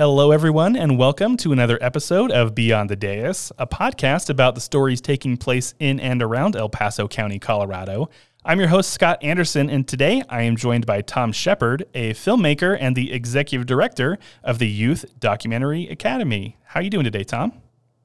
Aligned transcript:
Hello, 0.00 0.30
everyone, 0.30 0.76
and 0.76 0.96
welcome 0.96 1.36
to 1.36 1.52
another 1.52 1.76
episode 1.82 2.30
of 2.30 2.54
Beyond 2.54 2.88
the 2.88 2.96
Dais, 2.96 3.52
a 3.58 3.66
podcast 3.66 4.30
about 4.30 4.54
the 4.54 4.60
stories 4.62 4.98
taking 4.98 5.36
place 5.36 5.74
in 5.78 6.00
and 6.00 6.22
around 6.22 6.56
El 6.56 6.70
Paso 6.70 7.06
County, 7.06 7.38
Colorado. 7.38 8.08
I'm 8.42 8.58
your 8.58 8.70
host, 8.70 8.94
Scott 8.94 9.22
Anderson, 9.22 9.68
and 9.68 9.86
today 9.86 10.22
I 10.30 10.40
am 10.44 10.56
joined 10.56 10.86
by 10.86 11.02
Tom 11.02 11.32
Shepard, 11.32 11.84
a 11.92 12.14
filmmaker 12.14 12.78
and 12.80 12.96
the 12.96 13.12
executive 13.12 13.66
director 13.66 14.18
of 14.42 14.58
the 14.58 14.68
Youth 14.68 15.04
Documentary 15.20 15.86
Academy. 15.88 16.56
How 16.64 16.80
are 16.80 16.82
you 16.82 16.88
doing 16.88 17.04
today, 17.04 17.22
Tom? 17.22 17.52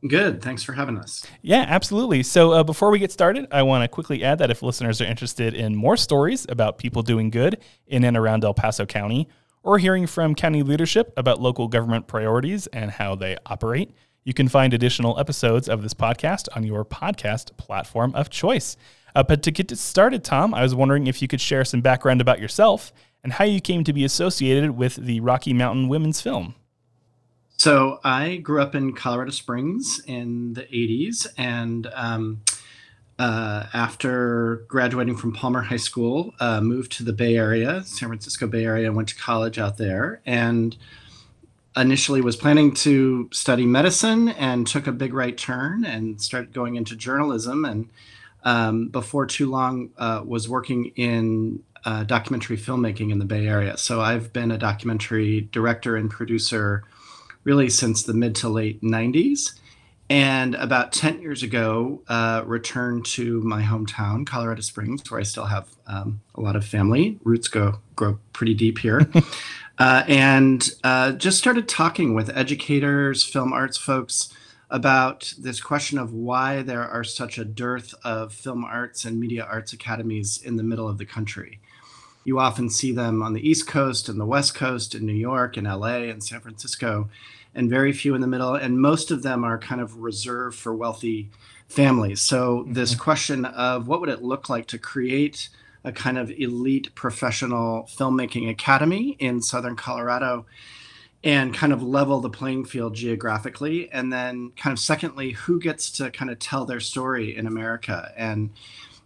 Good. 0.05 0.41
Thanks 0.41 0.63
for 0.63 0.73
having 0.73 0.97
us. 0.97 1.25
Yeah, 1.41 1.63
absolutely. 1.65 2.23
So, 2.23 2.51
uh, 2.51 2.63
before 2.63 2.91
we 2.91 2.99
get 2.99 3.13
started, 3.13 3.47
I 3.51 3.63
want 3.63 3.83
to 3.83 3.87
quickly 3.87 4.21
add 4.21 4.39
that 4.39 4.51
if 4.51 4.61
listeners 4.61 4.99
are 4.99 5.05
interested 5.05 5.53
in 5.53 5.77
more 5.77 5.95
stories 5.95 6.45
about 6.49 6.77
people 6.77 7.03
doing 7.03 7.29
good 7.29 7.57
in 7.87 8.03
and 8.03 8.17
around 8.17 8.43
El 8.43 8.53
Paso 8.53 8.85
County, 8.85 9.29
or 9.65 9.79
hearing 9.79 10.05
from 10.05 10.35
county 10.35 10.61
leadership 10.61 11.11
about 11.17 11.41
local 11.41 11.67
government 11.67 12.07
priorities 12.07 12.67
and 12.67 12.91
how 12.91 13.15
they 13.15 13.35
operate, 13.47 13.91
you 14.23 14.33
can 14.33 14.47
find 14.47 14.73
additional 14.73 15.19
episodes 15.19 15.67
of 15.67 15.81
this 15.81 15.93
podcast 15.93 16.47
on 16.55 16.63
your 16.63 16.85
podcast 16.85 17.57
platform 17.57 18.13
of 18.15 18.29
choice. 18.29 18.77
Uh, 19.15 19.23
but 19.23 19.41
to 19.41 19.51
get 19.51 19.75
started, 19.77 20.23
Tom, 20.23 20.53
I 20.53 20.61
was 20.61 20.75
wondering 20.75 21.07
if 21.07 21.19
you 21.21 21.27
could 21.27 21.41
share 21.41 21.65
some 21.65 21.81
background 21.81 22.21
about 22.21 22.39
yourself 22.39 22.93
and 23.23 23.33
how 23.33 23.43
you 23.43 23.59
came 23.59 23.83
to 23.83 23.91
be 23.91 24.05
associated 24.05 24.71
with 24.71 24.97
the 24.97 25.19
Rocky 25.19 25.51
Mountain 25.51 25.89
Women's 25.89 26.21
Film. 26.21 26.53
So 27.57 27.99
I 28.03 28.35
grew 28.35 28.61
up 28.61 28.75
in 28.75 28.93
Colorado 28.93 29.31
Springs 29.31 29.99
in 30.05 30.53
the 30.53 30.63
80s, 30.63 31.25
and 31.37 31.87
um, 31.95 32.41
uh, 33.17 33.65
after 33.73 34.65
graduating 34.67 35.15
from 35.15 35.33
Palmer 35.33 35.61
High 35.61 35.77
School, 35.77 36.33
uh, 36.39 36.59
moved 36.61 36.91
to 36.93 37.03
the 37.03 37.13
Bay 37.13 37.37
Area, 37.37 37.83
San 37.85 38.09
Francisco 38.09 38.47
Bay 38.47 38.65
Area, 38.65 38.87
and 38.87 38.95
went 38.95 39.09
to 39.09 39.15
college 39.15 39.57
out 39.57 39.77
there. 39.77 40.21
And 40.25 40.75
initially 41.77 42.21
was 42.21 42.35
planning 42.35 42.73
to 42.73 43.29
study 43.31 43.65
medicine 43.65 44.29
and 44.29 44.65
took 44.65 44.87
a 44.87 44.91
big 44.91 45.13
right 45.13 45.37
turn 45.37 45.85
and 45.85 46.21
started 46.21 46.53
going 46.53 46.75
into 46.75 46.95
journalism. 46.95 47.65
And 47.65 47.89
um, 48.43 48.87
before 48.89 49.25
too 49.25 49.49
long, 49.49 49.91
uh, 49.97 50.21
was 50.25 50.47
working 50.47 50.91
in 50.95 51.63
uh, 51.83 52.03
documentary 52.03 52.57
filmmaking 52.57 53.11
in 53.11 53.19
the 53.19 53.25
Bay 53.25 53.47
Area. 53.47 53.77
So 53.77 54.01
I've 54.01 54.33
been 54.33 54.51
a 54.51 54.57
documentary 54.57 55.41
director 55.51 55.95
and 55.95 56.09
producer 56.09 56.83
really 57.43 57.69
since 57.69 58.03
the 58.03 58.13
mid 58.13 58.35
to 58.35 58.49
late 58.49 58.81
90s 58.81 59.53
and 60.09 60.55
about 60.55 60.91
10 60.91 61.21
years 61.21 61.43
ago 61.43 62.01
uh, 62.07 62.43
returned 62.45 63.05
to 63.05 63.41
my 63.41 63.61
hometown 63.61 64.25
colorado 64.25 64.61
springs 64.61 65.09
where 65.09 65.19
i 65.19 65.23
still 65.23 65.45
have 65.45 65.67
um, 65.87 66.21
a 66.35 66.41
lot 66.41 66.55
of 66.55 66.65
family. 66.65 67.19
Roots 67.23 67.47
go 67.47 67.79
grow 67.95 68.19
pretty 68.33 68.53
deep 68.53 68.79
here. 68.79 69.09
Uh, 69.77 70.05
and 70.07 70.69
uh, 70.85 71.11
just 71.11 71.37
started 71.37 71.67
talking 71.67 72.13
with 72.13 72.29
educators 72.29 73.25
film 73.25 73.51
arts 73.51 73.75
folks 73.75 74.33
about 74.69 75.33
this 75.37 75.59
question 75.59 75.97
of 75.97 76.13
why 76.13 76.61
there 76.61 76.87
are 76.87 77.03
such 77.03 77.37
a 77.37 77.43
dearth 77.43 77.93
of 78.01 78.31
film 78.31 78.63
arts 78.63 79.03
and 79.03 79.19
media 79.19 79.43
arts 79.43 79.73
academies 79.73 80.41
in 80.41 80.55
the 80.55 80.63
middle 80.63 80.87
of 80.87 80.97
the 80.97 81.05
country. 81.05 81.59
You 82.23 82.39
often 82.39 82.69
see 82.69 82.93
them 82.93 83.21
on 83.21 83.33
the 83.33 83.45
east 83.45 83.67
coast 83.67 84.07
and 84.07 84.17
the 84.17 84.25
west 84.25 84.55
coast 84.55 84.95
in 84.95 85.05
new 85.05 85.11
york 85.11 85.57
and 85.57 85.67
la 85.67 85.87
and 85.87 86.23
san 86.23 86.39
francisco 86.39 87.09
and 87.55 87.69
very 87.69 87.93
few 87.93 88.13
in 88.13 88.21
the 88.21 88.27
middle, 88.27 88.53
and 88.53 88.79
most 88.79 89.09
of 89.09 89.23
them 89.23 89.43
are 89.43 89.57
kind 89.57 89.81
of 89.81 89.97
reserved 89.97 90.57
for 90.57 90.75
wealthy 90.75 91.29
families. 91.67 92.21
So 92.21 92.59
mm-hmm. 92.59 92.73
this 92.73 92.93
question 92.95 93.45
of 93.45 93.87
what 93.87 94.01
would 94.01 94.09
it 94.09 94.21
look 94.21 94.49
like 94.49 94.67
to 94.67 94.77
create 94.77 95.49
a 95.83 95.91
kind 95.91 96.17
of 96.17 96.31
elite 96.31 96.93
professional 96.95 97.89
filmmaking 97.97 98.49
academy 98.49 99.15
in 99.19 99.41
southern 99.41 99.75
Colorado 99.75 100.45
and 101.23 101.53
kind 101.53 101.73
of 101.73 101.81
level 101.81 102.21
the 102.21 102.29
playing 102.29 102.65
field 102.65 102.93
geographically 102.95 103.89
and 103.91 104.11
then 104.11 104.51
kind 104.57 104.73
of 104.73 104.79
secondly 104.79 105.31
who 105.31 105.59
gets 105.59 105.89
to 105.89 106.11
kind 106.11 106.29
of 106.29 106.39
tell 106.39 106.65
their 106.65 106.79
story 106.79 107.35
in 107.35 107.47
America 107.47 108.11
and 108.17 108.49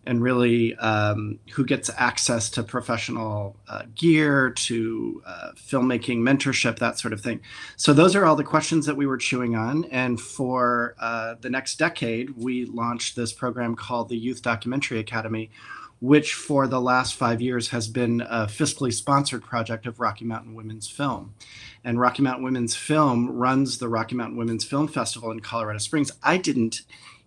and 0.09 0.23
really 0.23 0.75
um, 0.77 1.37
who 1.51 1.63
gets 1.63 1.91
access 1.95 2.49
to 2.49 2.63
professional 2.63 3.55
uh, 3.67 3.83
gear, 3.93 4.49
to 4.49 5.21
uh, 5.23 5.51
filmmaking 5.55 6.17
mentorship, 6.17 6.79
that 6.79 6.97
sort 6.97 7.13
of 7.13 7.21
thing. 7.21 7.39
So 7.75 7.93
those 7.93 8.15
are 8.15 8.25
all 8.25 8.35
the 8.35 8.43
questions 8.43 8.87
that 8.87 8.97
we 8.97 9.05
were 9.05 9.17
chewing 9.17 9.55
on. 9.55 9.85
And 9.91 10.19
for 10.19 10.95
uh, 10.99 11.35
the 11.39 11.51
next 11.51 11.77
decade, 11.77 12.31
we 12.31 12.65
launched 12.65 13.15
this 13.15 13.31
program 13.31 13.75
called 13.75 14.09
the 14.09 14.17
Youth 14.17 14.41
Documentary 14.41 14.97
Academy, 14.97 15.51
which 15.99 16.33
for 16.33 16.65
the 16.65 16.81
last 16.81 17.13
five 17.13 17.39
years 17.39 17.67
has 17.67 17.87
been 17.87 18.21
a 18.21 18.47
fiscally 18.47 18.91
sponsored 18.91 19.43
project 19.43 19.85
of 19.85 19.99
Rocky 19.99 20.25
Mountain 20.25 20.55
Women's 20.55 20.89
Film. 20.89 21.35
And 21.83 21.99
Rocky 21.99 22.23
Mountain 22.23 22.43
Women's 22.43 22.75
Film 22.75 23.29
runs 23.29 23.77
the 23.77 23.87
Rocky 23.87 24.15
Mountain 24.15 24.39
Women's 24.39 24.65
Film 24.65 24.87
Festival 24.87 25.29
in 25.29 25.41
Colorado 25.41 25.77
Springs. 25.77 26.11
I 26.23 26.37
didn't 26.37 26.81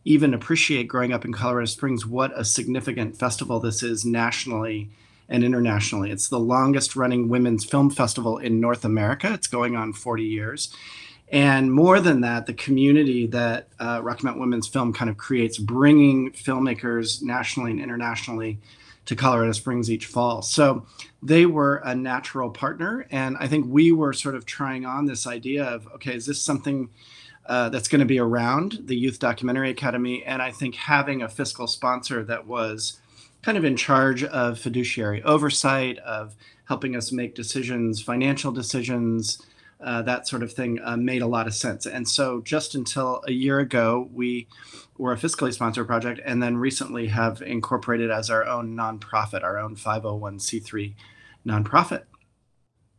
even 0.04 0.34
appreciate 0.34 0.88
growing 0.88 1.12
up 1.12 1.24
in 1.24 1.32
Colorado 1.32 1.66
Springs 1.66 2.06
what 2.06 2.32
a 2.38 2.44
significant 2.44 3.16
festival 3.16 3.60
this 3.60 3.82
is 3.82 4.04
nationally 4.04 4.90
and 5.28 5.44
internationally. 5.44 6.10
It's 6.10 6.28
the 6.28 6.38
longest 6.38 6.96
running 6.96 7.28
women's 7.28 7.64
film 7.64 7.90
festival 7.90 8.38
in 8.38 8.60
North 8.60 8.84
America. 8.84 9.32
It's 9.32 9.46
going 9.46 9.76
on 9.76 9.92
40 9.92 10.24
years. 10.24 10.74
And 11.30 11.72
more 11.72 11.98
than 11.98 12.20
that, 12.20 12.44
the 12.44 12.52
community 12.52 13.26
that 13.28 13.68
uh, 13.80 14.00
Rocky 14.02 14.24
Mountain 14.24 14.42
Women's 14.42 14.68
Film 14.68 14.92
kind 14.92 15.08
of 15.08 15.16
creates, 15.16 15.56
bringing 15.56 16.32
filmmakers 16.32 17.22
nationally 17.22 17.70
and 17.70 17.80
internationally 17.80 18.58
to 19.06 19.16
Colorado 19.16 19.52
Springs 19.52 19.90
each 19.90 20.06
fall. 20.06 20.42
So 20.42 20.86
they 21.22 21.46
were 21.46 21.76
a 21.84 21.94
natural 21.94 22.50
partner. 22.50 23.06
And 23.10 23.36
I 23.40 23.48
think 23.48 23.66
we 23.68 23.92
were 23.92 24.12
sort 24.12 24.34
of 24.34 24.44
trying 24.44 24.84
on 24.84 25.06
this 25.06 25.26
idea 25.26 25.64
of 25.64 25.88
okay, 25.94 26.14
is 26.14 26.26
this 26.26 26.40
something 26.40 26.90
uh, 27.46 27.68
that's 27.68 27.88
going 27.88 28.00
to 28.00 28.06
be 28.06 28.18
around 28.18 28.78
the 28.84 28.96
Youth 28.96 29.18
Documentary 29.18 29.70
Academy. 29.70 30.24
And 30.24 30.40
I 30.40 30.50
think 30.50 30.74
having 30.74 31.22
a 31.22 31.28
fiscal 31.28 31.66
sponsor 31.66 32.22
that 32.24 32.46
was 32.46 33.00
kind 33.42 33.58
of 33.58 33.64
in 33.64 33.76
charge 33.76 34.22
of 34.24 34.58
fiduciary 34.58 35.22
oversight, 35.22 35.98
of 35.98 36.36
helping 36.66 36.94
us 36.94 37.10
make 37.10 37.34
decisions, 37.34 38.00
financial 38.00 38.52
decisions, 38.52 39.44
uh, 39.82 40.00
that 40.02 40.28
sort 40.28 40.42
of 40.42 40.52
thing 40.52 40.78
uh, 40.84 40.96
made 40.96 41.22
a 41.22 41.26
lot 41.26 41.46
of 41.48 41.54
sense. 41.54 41.86
And 41.86 42.08
so, 42.08 42.40
just 42.42 42.76
until 42.76 43.22
a 43.26 43.32
year 43.32 43.58
ago, 43.58 44.08
we 44.12 44.46
were 44.96 45.12
a 45.12 45.16
fiscally 45.16 45.52
sponsored 45.52 45.88
project, 45.88 46.20
and 46.24 46.40
then 46.40 46.56
recently 46.56 47.08
have 47.08 47.42
incorporated 47.42 48.10
as 48.10 48.30
our 48.30 48.46
own 48.46 48.76
nonprofit, 48.76 49.42
our 49.42 49.58
own 49.58 49.74
501c3 49.74 50.94
nonprofit. 51.44 52.04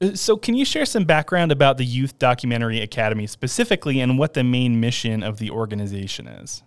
Uh, 0.01 0.13
so, 0.15 0.37
can 0.37 0.55
you 0.55 0.65
share 0.65 0.85
some 0.85 1.05
background 1.05 1.51
about 1.51 1.77
the 1.77 1.85
Youth 1.85 2.17
Documentary 2.19 2.81
Academy 2.81 3.27
specifically 3.27 3.99
and 3.99 4.17
what 4.17 4.33
the 4.33 4.43
main 4.43 4.79
mission 4.79 5.23
of 5.23 5.37
the 5.37 5.49
organization 5.49 6.27
is? 6.27 6.63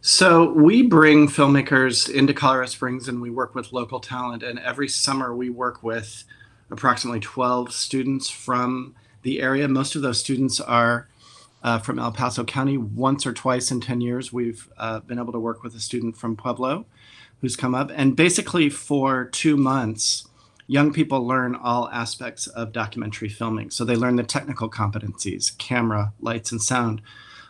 So, 0.00 0.52
we 0.52 0.82
bring 0.82 1.28
filmmakers 1.28 2.08
into 2.08 2.32
Colorado 2.32 2.68
Springs 2.68 3.08
and 3.08 3.20
we 3.20 3.30
work 3.30 3.54
with 3.54 3.72
local 3.72 4.00
talent. 4.00 4.42
And 4.42 4.58
every 4.58 4.88
summer, 4.88 5.34
we 5.34 5.50
work 5.50 5.82
with 5.82 6.24
approximately 6.70 7.20
12 7.20 7.72
students 7.72 8.30
from 8.30 8.94
the 9.22 9.40
area. 9.40 9.68
Most 9.68 9.96
of 9.96 10.02
those 10.02 10.20
students 10.20 10.60
are 10.60 11.08
uh, 11.62 11.78
from 11.78 11.98
El 11.98 12.12
Paso 12.12 12.44
County. 12.44 12.78
Once 12.78 13.26
or 13.26 13.32
twice 13.32 13.70
in 13.70 13.80
10 13.80 14.00
years, 14.00 14.32
we've 14.32 14.68
uh, 14.78 15.00
been 15.00 15.18
able 15.18 15.32
to 15.32 15.40
work 15.40 15.62
with 15.62 15.74
a 15.74 15.80
student 15.80 16.16
from 16.16 16.36
Pueblo 16.36 16.86
who's 17.40 17.56
come 17.56 17.74
up. 17.74 17.90
And 17.94 18.16
basically, 18.16 18.68
for 18.68 19.24
two 19.24 19.56
months, 19.56 20.27
young 20.68 20.92
people 20.92 21.26
learn 21.26 21.56
all 21.56 21.88
aspects 21.88 22.46
of 22.46 22.72
documentary 22.72 23.28
filming. 23.28 23.70
So 23.70 23.84
they 23.84 23.96
learn 23.96 24.16
the 24.16 24.22
technical 24.22 24.70
competencies, 24.70 25.56
camera, 25.58 26.12
lights, 26.20 26.52
and 26.52 26.62
sound. 26.62 27.02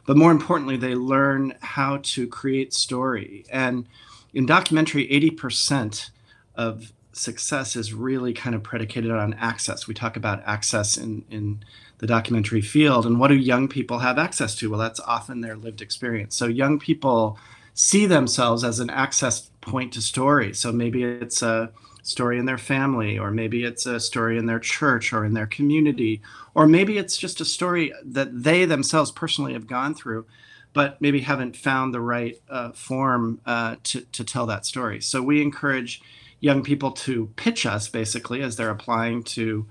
But 0.07 0.17
more 0.17 0.31
importantly, 0.31 0.79
they 0.79 0.95
learn 0.95 1.55
how 1.61 1.99
to 2.03 2.27
create 2.27 2.73
story. 2.73 3.45
And 3.51 3.87
in 4.33 4.47
documentary, 4.47 5.07
80% 5.09 6.11
of 6.55 6.93
success 7.13 7.75
is 7.75 7.93
really 7.93 8.33
kind 8.33 8.55
of 8.55 8.63
predicated 8.63 9.11
on 9.11 9.35
access. 9.35 9.89
We 9.89 9.95
talk 9.95 10.17
about 10.17 10.43
access 10.47 10.97
in, 10.97 11.25
in 11.29 11.65
the 11.99 12.07
documentary 12.07 12.61
field. 12.61 13.05
And 13.05 13.19
what 13.19 13.29
do 13.29 13.35
young 13.35 13.67
people 13.67 13.99
have 13.99 14.17
access 14.17 14.55
to? 14.57 14.71
Well, 14.71 14.79
that's 14.79 15.01
often 15.01 15.41
their 15.41 15.57
lived 15.57 15.83
experience. 15.83 16.37
So 16.37 16.47
young 16.47 16.79
people 16.79 17.37
see 17.75 18.07
themselves 18.07 18.63
as 18.63 18.79
an 18.79 18.91
access 18.91 19.51
point 19.61 19.93
to 19.95 20.01
story. 20.01 20.55
So 20.55 20.71
maybe 20.71 21.03
it's 21.03 21.43
a 21.43 21.71
story 22.09 22.39
in 22.39 22.47
their 22.47 22.59
family, 22.59 23.19
or 23.19 23.31
maybe 23.31 23.65
it's 23.65 23.85
a 23.85 24.01
story 24.01 24.39
in 24.39 24.47
their 24.47 24.59
church 24.59 25.13
or 25.13 25.25
in 25.25 25.35
their 25.35 25.47
community, 25.47 26.23
or 26.55 26.67
maybe 26.67 26.97
it's 26.97 27.19
just 27.19 27.41
a 27.41 27.45
story 27.45 27.93
that 28.03 28.43
they 28.43 28.65
themselves 28.65 29.11
personally 29.11 29.53
have 29.53 29.67
gone 29.67 29.95
through, 29.95 30.25
but 30.73 31.01
maybe 31.01 31.21
haven't 31.21 31.55
found 31.55 31.93
the 31.93 32.01
right 32.01 32.41
uh, 32.49 32.73
form 32.73 33.41
uh, 33.45 33.77
to, 33.85 34.01
to 34.01 34.25
tell 34.25 34.47
that 34.47 34.65
story. 34.65 35.01
So 35.03 35.23
we 35.23 35.43
encourage 35.43 36.01
young 36.41 36.63
people 36.63 36.93
to 36.93 37.31
pitch 37.37 37.67
us 37.67 37.89
basically 37.89 38.41
as 38.41 38.57
they're 38.57 38.71
applying 38.71 39.23
to 39.23 39.67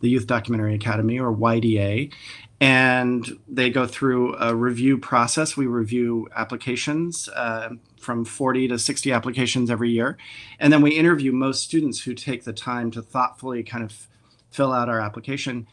the 0.00 0.08
Youth 0.08 0.26
Documentary 0.26 0.74
Academy 0.74 1.18
or 1.18 1.34
YDA. 1.34 2.12
And 2.60 3.38
they 3.46 3.70
go 3.70 3.86
through 3.86 4.36
a 4.36 4.54
review 4.54 4.98
process. 4.98 5.56
We 5.56 5.66
review 5.66 6.28
applications, 6.34 7.28
uh, 7.28 7.70
from 8.00 8.24
40 8.24 8.68
to 8.68 8.78
60 8.78 9.12
applications 9.12 9.70
every 9.70 9.90
year. 9.90 10.16
And 10.58 10.72
then 10.72 10.82
we 10.82 10.92
interview 10.92 11.32
most 11.32 11.62
students 11.62 12.00
who 12.00 12.14
take 12.14 12.44
the 12.44 12.52
time 12.52 12.90
to 12.92 13.02
thoughtfully 13.02 13.62
kind 13.62 13.84
of 13.84 14.08
fill 14.50 14.72
out 14.72 14.88
our 14.88 15.00
application. 15.00 15.66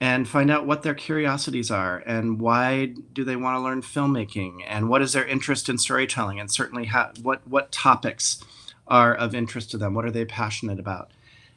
and 0.00 0.28
find 0.28 0.50
out 0.50 0.66
what 0.66 0.82
their 0.82 0.92
curiosities 0.94 1.70
are 1.70 1.98
and 2.04 2.40
why 2.40 2.92
do 3.12 3.24
they 3.24 3.36
want 3.36 3.56
to 3.56 3.60
learn 3.60 3.80
filmmaking 3.80 4.60
and 4.66 4.88
what 4.88 5.00
is 5.00 5.12
their 5.12 5.24
interest 5.26 5.68
in 5.68 5.78
storytelling 5.78 6.40
and 6.40 6.50
certainly 6.50 6.86
how, 6.86 7.10
what 7.22 7.46
what 7.46 7.70
topics 7.70 8.42
are 8.88 9.14
of 9.14 9.34
interest 9.34 9.70
to 9.70 9.78
them 9.78 9.94
what 9.94 10.04
are 10.04 10.10
they 10.10 10.24
passionate 10.24 10.80
about 10.80 11.10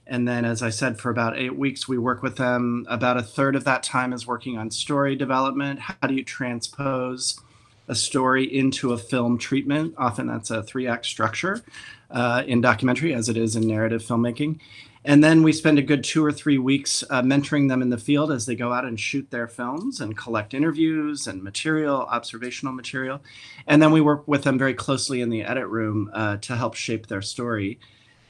and 0.08 0.28
then 0.28 0.46
as 0.46 0.62
i 0.62 0.70
said 0.70 1.00
for 1.00 1.10
about 1.10 1.38
eight 1.38 1.58
weeks 1.58 1.88
we 1.88 1.98
work 1.98 2.22
with 2.22 2.38
them 2.38 2.86
about 2.90 3.18
a 3.18 3.24
third 3.24 3.56
of 3.56 3.64
that 3.64 3.84
time 3.84 4.14
is 4.14 4.28
working 4.28 4.58
on 4.58 4.72
story 4.72 5.16
development 5.16 5.80
how 5.80 6.08
do 6.08 6.14
you 6.14 6.24
transpose 6.24 7.40
a 7.88 7.96
story 7.96 8.44
into 8.44 8.94
a 8.94 8.98
film 8.98 9.38
treatment 9.38 9.94
often 9.98 10.28
that's 10.28 10.52
a 10.52 10.64
three 10.64 10.88
act 10.88 11.06
structure 11.06 11.64
uh, 12.12 12.44
in 12.48 12.62
documentary 12.62 13.14
as 13.14 13.30
it 13.30 13.38
is 13.38 13.56
in 13.56 13.68
narrative 13.68 14.02
filmmaking 14.02 14.60
and 15.08 15.24
then 15.24 15.42
we 15.42 15.54
spend 15.54 15.80
a 15.80 15.82
good 15.82 16.04
two 16.04 16.24
or 16.24 16.34
three 16.34 16.58
weeks 16.58 17.02
uh, 17.10 17.22
mentoring 17.22 17.70
them 17.70 17.82
in 17.82 17.90
the 17.90 17.98
field 17.98 18.30
as 18.30 18.46
they 18.46 18.56
go 18.56 18.74
out 18.74 18.84
and 18.84 19.00
shoot 19.00 19.32
their 19.32 19.48
films 19.48 20.02
and 20.02 20.18
collect 20.18 20.54
interviews 20.54 21.28
and 21.28 21.42
material, 21.42 22.02
observational 22.02 22.74
material. 22.74 23.22
And 23.66 23.82
then 23.82 23.94
we 23.94 24.02
work 24.02 24.28
with 24.28 24.44
them 24.44 24.58
very 24.58 24.74
closely 24.74 25.22
in 25.22 25.30
the 25.30 25.44
edit 25.44 25.68
room 25.68 26.12
uh, 26.14 26.38
to 26.38 26.58
help 26.58 26.76
shape 26.76 27.08
their 27.08 27.22
story. 27.22 27.80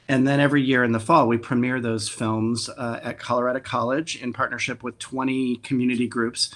And 0.08 0.26
then 0.26 0.40
every 0.40 0.62
year 0.62 0.84
in 0.84 0.92
the 0.92 1.00
fall, 1.00 1.28
we 1.28 1.36
premiere 1.36 1.80
those 1.80 2.08
films 2.08 2.68
uh, 2.70 3.00
at 3.02 3.18
Colorado 3.18 3.60
College 3.60 4.16
in 4.22 4.32
partnership 4.32 4.82
with 4.82 4.98
20 4.98 5.56
community 5.56 6.08
groups 6.08 6.54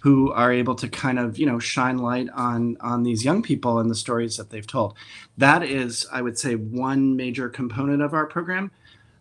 who 0.00 0.32
are 0.32 0.52
able 0.52 0.76
to 0.76 0.88
kind 0.88 1.18
of 1.18 1.38
you 1.38 1.44
know 1.44 1.58
shine 1.58 1.98
light 1.98 2.28
on 2.32 2.76
on 2.80 3.02
these 3.02 3.24
young 3.24 3.42
people 3.42 3.80
and 3.80 3.90
the 3.90 3.96
stories 3.96 4.36
that 4.36 4.48
they've 4.48 4.66
told 4.66 4.94
that 5.36 5.60
is 5.64 6.06
i 6.12 6.22
would 6.22 6.38
say 6.38 6.54
one 6.54 7.16
major 7.16 7.48
component 7.48 8.00
of 8.00 8.14
our 8.14 8.24
program 8.24 8.70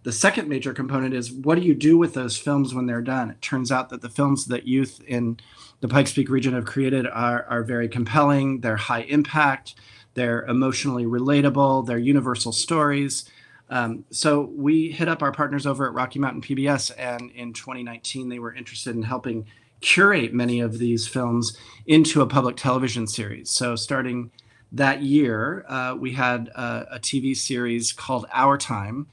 the 0.08 0.14
second 0.14 0.48
major 0.48 0.74
component 0.74 1.14
is 1.14 1.34
what 1.34 1.56
do 1.56 1.66
you 1.66 1.76
do 1.76 1.98
with 1.98 2.14
those 2.14 2.38
films 2.38 2.74
when 2.74 2.86
they're 2.86 3.02
done? 3.02 3.30
It 3.30 3.42
turns 3.42 3.74
out 3.74 3.90
that 3.90 4.02
the 4.02 4.08
films 4.08 4.46
that 4.46 4.66
youth 4.66 5.02
in 5.06 5.38
the 5.82 5.90
Pikes 5.90 6.14
Peak 6.14 6.30
region 6.30 6.54
have 6.54 6.64
created 6.64 7.06
are, 7.06 7.44
are 7.50 7.62
very 7.62 7.90
compelling, 7.90 8.62
they're 8.62 8.78
high 8.78 9.02
impact, 9.02 9.76
they're 10.14 10.46
emotionally 10.46 11.04
relatable, 11.04 11.86
they're 11.86 11.98
universal 11.98 12.54
stories. 12.54 13.30
Um, 13.70 14.06
so 14.12 14.52
we 14.56 14.92
hit 14.92 15.08
up 15.08 15.22
our 15.22 15.32
partners 15.32 15.66
over 15.66 15.86
at 15.88 15.94
Rocky 15.94 16.20
Mountain 16.20 16.42
PBS, 16.42 16.92
and 16.98 17.32
in 17.32 17.54
2019, 17.54 18.30
they 18.30 18.40
were 18.40 18.54
interested 18.54 18.96
in 18.96 19.04
helping 19.04 19.46
curate 19.82 20.34
many 20.34 20.60
of 20.60 20.80
these 20.80 21.08
films 21.08 21.58
into 21.86 22.22
a 22.22 22.28
public 22.28 22.56
television 22.56 23.08
series. 23.08 23.50
So 23.52 23.76
starting 23.76 24.32
that 24.72 25.02
year, 25.02 25.66
uh, 25.68 25.96
we 25.98 26.14
had 26.14 26.50
a, 26.50 26.96
a 26.96 27.00
TV 27.00 27.36
series 27.36 27.94
called 27.94 28.26
Our 28.34 28.58
Time 28.58 29.08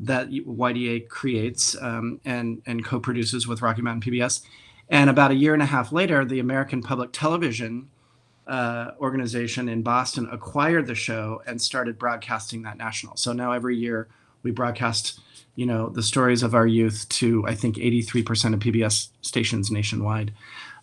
that 0.00 0.30
YDA 0.30 1.08
creates 1.08 1.76
um, 1.80 2.20
and, 2.24 2.62
and 2.66 2.84
co 2.84 3.00
produces 3.00 3.46
with 3.46 3.62
Rocky 3.62 3.82
Mountain 3.82 4.12
PBS. 4.12 4.42
And 4.88 5.10
about 5.10 5.30
a 5.30 5.34
year 5.34 5.52
and 5.52 5.62
a 5.62 5.66
half 5.66 5.90
later, 5.90 6.24
the 6.24 6.38
American 6.38 6.82
Public 6.82 7.12
Television 7.12 7.88
uh, 8.46 8.92
organization 9.00 9.68
in 9.68 9.82
Boston 9.82 10.28
acquired 10.30 10.86
the 10.86 10.94
show 10.94 11.42
and 11.46 11.60
started 11.60 11.98
broadcasting 11.98 12.62
that 12.62 12.76
national. 12.76 13.16
So 13.16 13.32
now 13.32 13.52
every 13.52 13.76
year 13.76 14.08
we 14.42 14.50
broadcast, 14.50 15.20
you 15.56 15.66
know, 15.66 15.88
the 15.88 16.02
stories 16.02 16.42
of 16.42 16.54
our 16.54 16.66
youth 16.66 17.08
to 17.10 17.44
I 17.46 17.54
think 17.54 17.76
83% 17.76 18.54
of 18.54 18.60
PBS 18.60 19.08
stations 19.20 19.70
nationwide. 19.70 20.32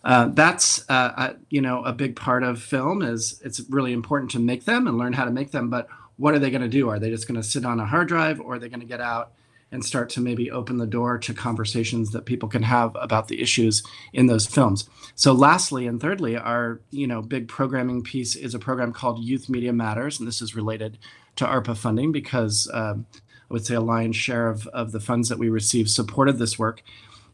Uh, 0.04 0.28
that's 0.34 0.84
uh, 0.90 1.32
you 1.48 1.62
know 1.62 1.82
a 1.84 1.92
big 1.92 2.14
part 2.14 2.42
of 2.42 2.60
film 2.60 3.00
is 3.00 3.40
it's 3.42 3.60
really 3.70 3.94
important 3.94 4.30
to 4.32 4.38
make 4.38 4.66
them 4.66 4.86
and 4.86 4.98
learn 4.98 5.14
how 5.14 5.24
to 5.24 5.30
make 5.30 5.50
them, 5.50 5.70
but 5.70 5.88
what 6.16 6.34
are 6.34 6.38
they 6.38 6.50
going 6.50 6.62
to 6.62 6.68
do? 6.68 6.90
Are 6.90 6.98
they 6.98 7.08
just 7.08 7.26
going 7.26 7.40
to 7.40 7.46
sit 7.46 7.64
on 7.64 7.80
a 7.80 7.86
hard 7.86 8.08
drive 8.08 8.38
or 8.38 8.54
are 8.54 8.58
they 8.58 8.68
going 8.68 8.80
to 8.80 8.86
get 8.86 9.00
out 9.00 9.32
and 9.74 9.84
start 9.84 10.08
to 10.10 10.20
maybe 10.20 10.50
open 10.50 10.78
the 10.78 10.86
door 10.86 11.18
to 11.18 11.34
conversations 11.34 12.12
that 12.12 12.24
people 12.24 12.48
can 12.48 12.62
have 12.62 12.96
about 12.98 13.28
the 13.28 13.42
issues 13.42 13.82
in 14.12 14.26
those 14.26 14.46
films? 14.46 14.88
So 15.14 15.32
lastly 15.32 15.86
and 15.86 16.00
thirdly, 16.00 16.36
our, 16.36 16.80
you 16.90 17.06
know, 17.06 17.20
big 17.20 17.48
programming 17.48 18.02
piece 18.02 18.36
is 18.36 18.54
a 18.54 18.58
program 18.58 18.92
called 18.92 19.22
Youth 19.22 19.48
Media 19.48 19.72
Matters 19.72 20.18
and 20.18 20.26
this 20.26 20.40
is 20.40 20.54
related 20.54 20.96
to 21.36 21.44
ARPA 21.44 21.76
funding 21.76 22.12
because 22.12 22.70
um, 22.72 23.06
I 23.50 23.52
would 23.52 23.66
say 23.66 23.74
a 23.74 23.80
lion's 23.80 24.16
share 24.16 24.48
of, 24.48 24.66
of 24.68 24.92
the 24.92 25.00
funds 25.00 25.28
that 25.28 25.38
we 25.38 25.48
received 25.48 25.90
supported 25.90 26.38
this 26.38 26.58
work. 26.58 26.82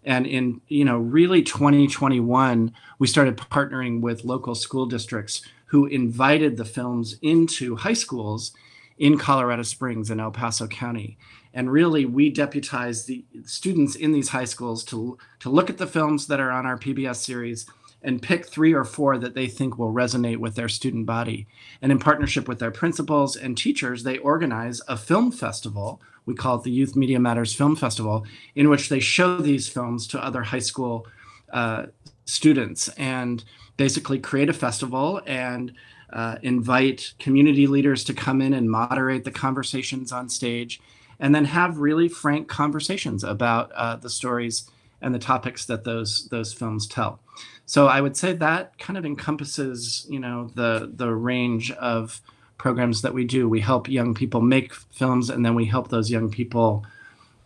And 0.02 0.26
in, 0.26 0.60
you 0.69 0.84
know, 0.84 0.98
really 0.98 1.42
2021, 1.42 2.72
we 2.98 3.06
started 3.06 3.37
partnering 3.37 4.00
with 4.00 4.25
local 4.25 4.54
school 4.54 4.87
districts 4.87 5.42
who 5.66 5.87
invited 5.87 6.56
the 6.56 6.64
films 6.64 7.16
into 7.22 7.76
high 7.76 7.92
schools 7.92 8.52
in 8.98 9.19
Colorado 9.19 9.62
Springs 9.62 10.10
and 10.10 10.20
El 10.20 10.31
Paso 10.31 10.66
County. 10.66 11.16
And 11.52 11.70
really, 11.70 12.05
we 12.05 12.31
deputize 12.31 13.06
the 13.06 13.25
students 13.44 13.97
in 13.97 14.12
these 14.12 14.29
high 14.29 14.44
schools 14.44 14.85
to, 14.85 15.19
to 15.41 15.50
look 15.50 15.69
at 15.69 15.79
the 15.79 15.87
films 15.87 16.26
that 16.29 16.41
are 16.41 16.50
on 16.50 16.67
our 16.67 16.79
PBS 16.79 17.17
series 17.17 17.67
and 18.02 18.23
pick 18.23 18.47
three 18.47 18.73
or 18.73 18.85
four 18.85 19.19
that 19.19 19.35
they 19.35 19.47
think 19.47 19.79
will 19.79 19.93
resonate 19.93 20.38
with 20.38 20.55
their 20.55 20.69
student 20.69 21.06
body. 21.06 21.47
And 21.82 21.93
in 21.93 21.99
partnership 21.99 22.49
with 22.49 22.58
their 22.58 22.70
principals 22.70 23.37
and 23.37 23.56
teachers, 23.56 24.02
they 24.02 24.19
organize 24.19 24.81
a 24.88 24.97
film 24.97 25.32
festival. 25.32 26.00
We 26.25 26.35
call 26.35 26.56
it 26.56 26.62
the 26.62 26.70
Youth 26.70 26.97
Media 26.97 27.20
Matters 27.20 27.55
Film 27.55 27.76
Festival, 27.76 28.25
in 28.55 28.70
which 28.70 28.88
they 28.88 29.00
show 29.00 29.38
these 29.38 29.69
films 29.69 30.06
to 30.08 30.25
other 30.25 30.43
high 30.43 30.61
school 30.61 31.06
uh, 31.52 31.87
students 32.25 32.88
and 32.91 33.44
basically 33.76 34.19
create 34.19 34.49
a 34.49 34.55
festival 34.55 35.20
and 35.26 35.73
uh, 36.12 36.37
invite 36.43 37.14
community 37.19 37.67
leaders 37.67 38.05
to 38.05 38.14
come 38.14 38.41
in 38.41 38.52
and 38.55 38.70
moderate 38.70 39.25
the 39.25 39.31
conversations 39.31 40.12
on 40.12 40.29
stage, 40.29 40.81
and 41.20 41.34
then 41.34 41.44
have 41.44 41.78
really 41.78 42.08
frank 42.08 42.49
conversations 42.49 43.22
about 43.22 43.70
uh, 43.72 43.94
the 43.96 44.11
stories 44.11 44.69
and 45.00 45.14
the 45.14 45.19
topics 45.19 45.64
that 45.67 45.84
those 45.84 46.28
those 46.31 46.52
films 46.52 46.87
tell. 46.87 47.20
So 47.67 47.87
I 47.87 48.00
would 48.00 48.17
say 48.17 48.32
that 48.32 48.78
kind 48.78 48.99
of 48.99 49.06
encompasses, 49.06 50.06
you 50.08 50.19
know, 50.19 50.50
the 50.55 50.90
the 50.93 51.14
range 51.14 51.70
of 51.72 52.20
programs 52.58 53.02
that 53.02 53.14
we 53.14 53.25
do. 53.25 53.49
We 53.49 53.61
help 53.61 53.88
young 53.88 54.14
people 54.14 54.40
make 54.40 54.75
films, 54.75 55.31
and 55.31 55.44
then 55.44 55.55
we 55.55 55.67
help 55.67 55.88
those 55.88 56.11
young 56.11 56.31
people 56.31 56.84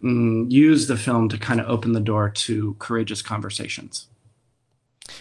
mm, 0.02 0.50
use 0.50 0.86
the 0.86 0.96
film 0.96 1.28
to 1.28 1.38
kind 1.38 1.60
of 1.60 1.68
open 1.68 1.92
the 1.92 2.00
door 2.00 2.30
to 2.30 2.74
courageous 2.78 3.22
conversations. 3.22 4.06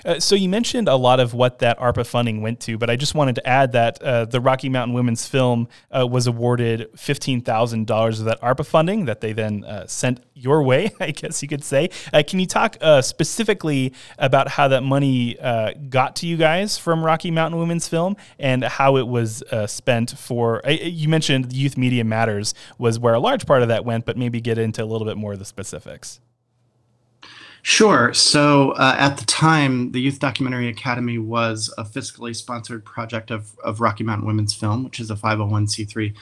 Uh, 0.06 0.19
so 0.19 0.36
you 0.36 0.50
mentioned 0.50 0.88
a 0.88 0.95
lot 0.95 1.19
of 1.19 1.34
what 1.34 1.60
that 1.60 1.79
ARPA 1.79 2.06
funding 2.06 2.41
went 2.41 2.60
to, 2.62 2.77
but 2.77 2.89
I 2.89 2.96
just 2.96 3.15
wanted 3.15 3.36
to 3.36 3.48
add 3.48 3.72
that 3.74 4.01
uh, 4.01 4.25
the 4.25 4.39
Rocky 4.39 4.70
Mountain 4.70 4.94
Women's 4.94 5.27
Film 5.27 5.68
uh, 5.91 6.06
was 6.08 6.27
awarded 6.27 6.89
fifteen 6.98 7.41
thousand 7.41 7.88
dollars 7.88 8.20
of 8.20 8.25
that 8.25 8.41
ARPA 8.41 8.65
funding 8.65 9.06
that 9.06 9.22
they 9.22 9.34
then 9.34 9.63
uh, 9.63 9.88
sent 9.88 10.22
your 10.34 10.63
way, 10.63 10.91
I 11.00 11.12
guess 11.12 11.41
you 11.41 11.48
could 11.48 11.63
say. 11.63 11.89
Uh, 12.12 12.24
can 12.25 12.39
you 12.39 12.46
talk 12.46 12.77
specifically 13.01 13.94
about 14.18 14.48
how 14.48 14.68
that 14.68 14.84
money 14.84 15.36
got 15.89 16.15
to 16.18 16.27
you 16.27 16.38
guys 16.38 16.77
from 16.77 17.03
Rocky 17.03 17.32
Mountain 17.32 17.60
Women's 17.60 17.88
Film 17.88 18.15
and 18.39 18.63
how 18.63 18.98
it 18.98 19.08
was 19.08 19.44
spent 19.68 20.18
for? 20.18 20.62
you 20.68 21.10
mentioned 21.10 21.53
Youth 21.53 21.77
Media 21.77 22.03
Matters 22.03 22.53
was 22.77 23.00
where 23.00 23.13
a 23.13 23.20
large 23.20 23.46
part 23.46 23.62
of 23.62 23.68
that 23.70 23.86
went, 23.86 24.06
but 24.06 24.18
maybe 24.18 24.41
get 24.41 24.58
into 24.58 24.84
a 24.84 24.86
little 24.86 25.06
bit 25.06 25.18
more 25.18 25.34
of 25.34 25.39
the 25.39 25.46
specifics. 25.46 26.20
Sure. 27.65 28.13
So 28.13 28.72
uh, 28.72 28.96
at 29.00 29.15
the 29.15 29.25
time, 29.25 29.93
the 29.93 30.01
Youth 30.01 30.20
Documentary 30.20 30.67
Academy 30.67 31.17
was 31.17 31.74
a 31.77 31.86
fiscally 31.86 32.36
sponsored 32.36 32.84
project 32.84 33.32
of, 33.32 33.58
of 33.63 33.79
Rocky 33.79 34.03
Mountain 34.03 34.27
Women's 34.27 34.53
Film, 34.53 34.84
which 34.84 35.00
is 35.00 35.10
a 35.10 35.15
501c3. 35.15 36.13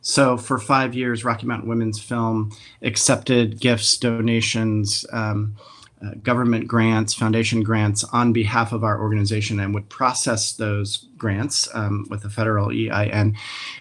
So 0.00 0.36
for 0.36 0.58
five 0.58 0.96
years, 0.96 1.24
Rocky 1.24 1.46
Mountain 1.46 1.68
Women's 1.68 2.00
Film 2.00 2.50
accepted 2.82 3.60
gifts, 3.60 3.96
donations, 3.96 5.06
um, 5.12 5.54
uh, 6.00 6.14
government 6.22 6.68
grants, 6.68 7.12
foundation 7.12 7.62
grants 7.62 8.04
on 8.04 8.32
behalf 8.32 8.72
of 8.72 8.84
our 8.84 9.00
organization 9.00 9.58
and 9.58 9.74
would 9.74 9.88
process 9.88 10.52
those 10.52 11.08
grants 11.16 11.68
um, 11.74 12.06
with 12.08 12.22
the 12.22 12.30
federal 12.30 12.70
EIN. 12.70 13.36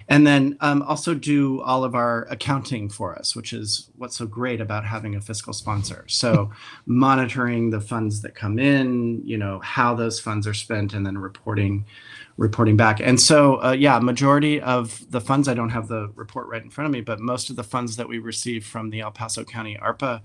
And 0.08 0.26
then 0.26 0.58
um, 0.62 0.82
also 0.82 1.14
do 1.14 1.62
all 1.62 1.84
of 1.84 1.94
our 1.94 2.24
accounting 2.32 2.90
for 2.90 3.16
us, 3.16 3.36
which 3.36 3.54
is 3.54 3.92
what's 3.98 4.18
so 4.18 4.26
great 4.26 4.60
about 4.60 4.84
having 4.84 5.16
a 5.16 5.22
fiscal 5.22 5.54
sponsor. 5.54 6.06
So 6.08 6.52
monitoring 6.88 7.70
the 7.70 7.82
funds 7.82 8.22
that 8.24 8.34
come 8.34 8.58
in, 8.58 9.22
you 9.24 9.38
know, 9.38 9.60
how 9.60 9.94
those 9.94 10.20
funds 10.20 10.48
are 10.48 10.56
spent, 10.56 10.94
and 10.94 11.06
then 11.06 11.20
reporting 11.20 11.86
reporting 12.38 12.78
back. 12.78 13.00
And 13.00 13.20
so, 13.20 13.64
uh, 13.64 13.72
yeah, 13.72 13.98
majority 14.00 14.62
of 14.62 15.10
the 15.12 15.20
funds, 15.20 15.48
I 15.48 15.56
don't 15.56 15.70
have 15.70 15.88
the 15.88 16.12
report 16.16 16.48
right 16.48 16.62
in 16.64 16.70
front 16.70 16.86
of 16.86 16.92
me, 16.92 17.02
but 17.02 17.20
most 17.20 17.50
of 17.50 17.56
the 17.56 17.64
funds 17.64 17.96
that 17.98 18.08
we 18.08 18.20
receive 18.20 18.64
from 18.64 18.92
the 18.92 19.02
El 19.02 19.12
Paso 19.12 19.44
County 19.44 19.76
ARPA 19.82 20.22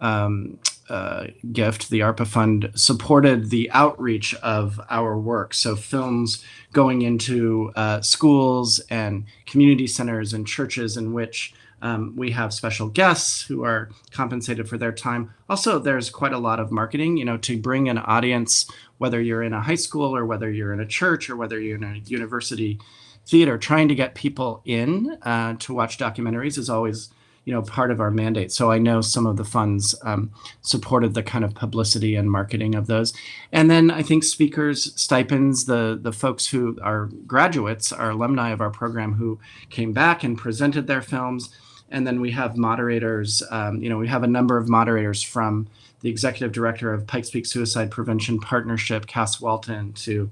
um, 0.00 0.58
uh, 0.90 1.28
gift, 1.52 1.88
the 1.88 2.00
ARPA 2.00 2.26
fund 2.26 2.70
supported 2.74 3.50
the 3.50 3.70
outreach 3.70 4.34
of 4.36 4.80
our 4.90 5.16
work. 5.18 5.54
So 5.54 5.76
films 5.76 6.44
going 6.72 7.02
into 7.02 7.72
uh, 7.76 8.00
schools 8.00 8.80
and 8.90 9.24
community 9.46 9.86
centers 9.86 10.32
and 10.32 10.46
churches 10.46 10.96
in 10.96 11.12
which 11.12 11.54
um, 11.82 12.14
we 12.16 12.32
have 12.32 12.52
special 12.52 12.88
guests 12.88 13.42
who 13.42 13.64
are 13.64 13.90
compensated 14.10 14.68
for 14.68 14.76
their 14.76 14.92
time. 14.92 15.32
Also, 15.48 15.78
there's 15.78 16.10
quite 16.10 16.32
a 16.32 16.38
lot 16.38 16.60
of 16.60 16.70
marketing, 16.70 17.16
you 17.16 17.24
know, 17.24 17.38
to 17.38 17.56
bring 17.56 17.88
an 17.88 17.98
audience, 17.98 18.68
whether 18.98 19.20
you're 19.20 19.42
in 19.42 19.54
a 19.54 19.62
high 19.62 19.76
school 19.76 20.14
or 20.14 20.26
whether 20.26 20.50
you're 20.50 20.74
in 20.74 20.80
a 20.80 20.86
church 20.86 21.30
or 21.30 21.36
whether 21.36 21.58
you're 21.58 21.76
in 21.76 21.84
a 21.84 21.98
university 22.04 22.78
theater, 23.26 23.56
trying 23.56 23.88
to 23.88 23.94
get 23.94 24.14
people 24.14 24.60
in 24.64 25.16
uh, 25.22 25.54
to 25.60 25.72
watch 25.72 25.98
documentaries 25.98 26.58
is 26.58 26.68
always 26.68 27.10
you 27.50 27.56
know 27.56 27.62
part 27.62 27.90
of 27.90 28.00
our 28.00 28.12
mandate. 28.12 28.52
So 28.52 28.70
i 28.70 28.78
know 28.78 29.00
some 29.00 29.26
of 29.26 29.36
the 29.36 29.44
funds 29.44 29.96
um, 30.04 30.30
supported 30.62 31.14
the 31.14 31.22
kind 31.24 31.44
of 31.44 31.52
publicity 31.52 32.14
and 32.14 32.30
marketing 32.30 32.76
of 32.76 32.86
those. 32.86 33.12
And 33.50 33.68
then 33.68 33.90
i 33.90 34.02
think 34.04 34.22
speakers 34.22 34.94
stipends 34.94 35.64
the 35.64 35.98
the 36.00 36.12
folks 36.12 36.46
who 36.46 36.78
are 36.80 37.06
graduates 37.26 37.90
are 37.90 38.10
alumni 38.10 38.50
of 38.50 38.60
our 38.60 38.70
program 38.70 39.14
who 39.14 39.40
came 39.68 39.92
back 39.92 40.22
and 40.22 40.38
presented 40.38 40.86
their 40.86 41.02
films. 41.02 41.52
And 41.90 42.06
then 42.06 42.20
we 42.20 42.30
have 42.30 42.56
moderators 42.56 43.42
um, 43.50 43.82
you 43.82 43.88
know 43.90 43.98
we 43.98 44.06
have 44.06 44.22
a 44.22 44.28
number 44.28 44.56
of 44.56 44.68
moderators 44.68 45.20
from 45.20 45.66
the 46.02 46.08
executive 46.08 46.52
director 46.52 46.94
of 46.94 47.04
pikes 47.08 47.30
peak 47.30 47.46
suicide 47.46 47.90
prevention 47.90 48.38
partnership 48.38 49.08
cass 49.08 49.40
walton 49.40 49.92
to 49.94 50.30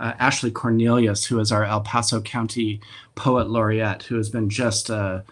uh, 0.00 0.14
ashley 0.18 0.50
cornelius 0.50 1.26
who 1.26 1.38
is 1.38 1.52
our 1.52 1.64
el 1.64 1.80
paso 1.80 2.20
county 2.20 2.80
poet 3.14 3.48
laureate 3.48 4.02
who 4.02 4.16
has 4.16 4.28
been 4.28 4.50
just 4.50 4.90
a 4.90 5.24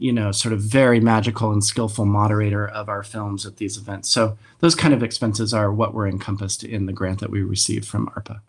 you 0.00 0.12
know, 0.12 0.32
sort 0.32 0.52
of 0.54 0.60
very 0.60 0.98
magical 0.98 1.52
and 1.52 1.62
skillful 1.62 2.06
moderator 2.06 2.66
of 2.66 2.88
our 2.88 3.02
films 3.02 3.44
at 3.44 3.58
these 3.58 3.76
events. 3.76 4.08
So 4.08 4.36
those 4.60 4.74
kind 4.74 4.94
of 4.94 5.02
expenses 5.02 5.52
are 5.52 5.70
what 5.70 5.92
were 5.92 6.08
encompassed 6.08 6.64
in 6.64 6.86
the 6.86 6.92
grant 6.92 7.20
that 7.20 7.30
we 7.30 7.42
received 7.42 7.86
from 7.86 8.08
ARPA. 8.08 8.40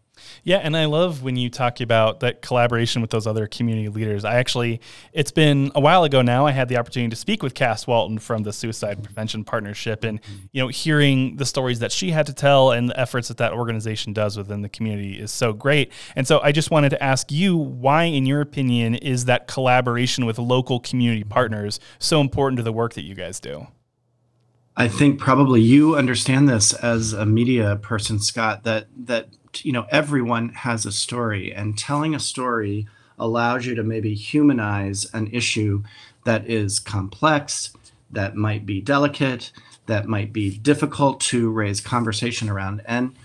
Yeah, 0.43 0.57
and 0.57 0.75
I 0.75 0.85
love 0.85 1.23
when 1.23 1.35
you 1.35 1.49
talk 1.49 1.81
about 1.81 2.19
that 2.21 2.41
collaboration 2.41 3.01
with 3.01 3.11
those 3.11 3.27
other 3.27 3.47
community 3.47 3.89
leaders. 3.89 4.25
I 4.25 4.35
actually, 4.35 4.81
it's 5.13 5.31
been 5.31 5.71
a 5.75 5.79
while 5.79 6.03
ago 6.03 6.21
now. 6.21 6.45
I 6.45 6.51
had 6.51 6.69
the 6.69 6.77
opportunity 6.77 7.09
to 7.09 7.15
speak 7.15 7.43
with 7.43 7.53
Cass 7.53 7.85
Walton 7.85 8.19
from 8.19 8.43
the 8.43 8.53
Suicide 8.53 8.97
mm-hmm. 8.97 9.03
Prevention 9.03 9.43
Partnership, 9.43 10.03
and 10.03 10.21
mm-hmm. 10.21 10.45
you 10.51 10.61
know, 10.61 10.67
hearing 10.67 11.37
the 11.37 11.45
stories 11.45 11.79
that 11.79 11.91
she 11.91 12.11
had 12.11 12.25
to 12.25 12.33
tell 12.33 12.71
and 12.71 12.89
the 12.89 12.99
efforts 12.99 13.27
that 13.27 13.37
that 13.37 13.53
organization 13.53 14.13
does 14.13 14.37
within 14.37 14.61
the 14.61 14.69
community 14.69 15.19
is 15.19 15.31
so 15.31 15.53
great. 15.53 15.91
And 16.15 16.27
so, 16.27 16.39
I 16.41 16.51
just 16.51 16.71
wanted 16.71 16.89
to 16.89 17.03
ask 17.03 17.31
you, 17.31 17.55
why, 17.55 18.03
in 18.05 18.25
your 18.25 18.41
opinion, 18.41 18.95
is 18.95 19.25
that 19.25 19.47
collaboration 19.47 20.25
with 20.25 20.39
local 20.39 20.79
community 20.79 21.21
mm-hmm. 21.21 21.29
partners 21.29 21.79
so 21.99 22.21
important 22.21 22.57
to 22.57 22.63
the 22.63 22.73
work 22.73 22.93
that 22.93 23.03
you 23.03 23.15
guys 23.15 23.39
do? 23.39 23.67
I 24.75 24.87
think 24.87 25.19
probably 25.19 25.61
you 25.61 25.95
understand 25.95 26.47
this 26.47 26.73
as 26.73 27.13
a 27.13 27.25
media 27.25 27.75
person, 27.75 28.19
Scott. 28.19 28.63
That 28.63 28.87
that 29.05 29.29
you 29.63 29.71
know 29.71 29.85
everyone 29.89 30.49
has 30.49 30.85
a 30.85 30.91
story 30.91 31.53
and 31.53 31.77
telling 31.77 32.15
a 32.15 32.19
story 32.19 32.87
allows 33.19 33.65
you 33.65 33.75
to 33.75 33.83
maybe 33.83 34.13
humanize 34.13 35.05
an 35.13 35.27
issue 35.27 35.83
that 36.25 36.49
is 36.49 36.79
complex 36.79 37.71
that 38.09 38.35
might 38.35 38.65
be 38.65 38.81
delicate 38.81 39.51
that 39.87 40.07
might 40.07 40.31
be 40.31 40.57
difficult 40.57 41.19
to 41.19 41.49
raise 41.51 41.81
conversation 41.81 42.49
around. 42.49 42.81
And 42.85 43.15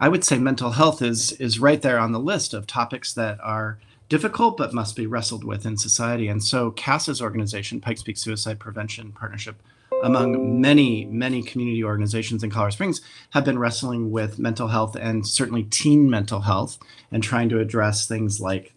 i 0.00 0.08
would 0.08 0.24
say 0.24 0.38
mental 0.38 0.72
health 0.72 1.00
is 1.02 1.32
is 1.32 1.60
right 1.60 1.80
there 1.82 1.98
on 1.98 2.12
the 2.12 2.18
list 2.18 2.54
of 2.54 2.66
topics 2.66 3.12
that 3.14 3.38
are 3.40 3.78
difficult 4.08 4.56
but 4.56 4.74
must 4.74 4.94
be 4.94 5.06
wrestled 5.06 5.44
with 5.44 5.64
in 5.64 5.76
society. 5.76 6.28
And 6.28 6.42
so 6.42 6.70
cass's 6.70 7.22
organization 7.22 7.80
pikes 7.80 8.02
peak 8.02 8.18
suicide 8.18 8.58
prevention 8.58 9.12
partnership 9.12 9.62
among 10.02 10.60
many, 10.60 11.04
many 11.06 11.42
community 11.42 11.82
organizations 11.84 12.42
in 12.42 12.50
Colorado 12.50 12.74
Springs 12.74 13.00
have 13.30 13.44
been 13.44 13.58
wrestling 13.58 14.10
with 14.10 14.38
mental 14.38 14.68
health 14.68 14.96
and 14.96 15.26
certainly 15.26 15.64
teen 15.64 16.10
mental 16.10 16.40
health 16.40 16.78
and 17.10 17.22
trying 17.22 17.48
to 17.48 17.60
address 17.60 18.06
things 18.06 18.40
like 18.40 18.74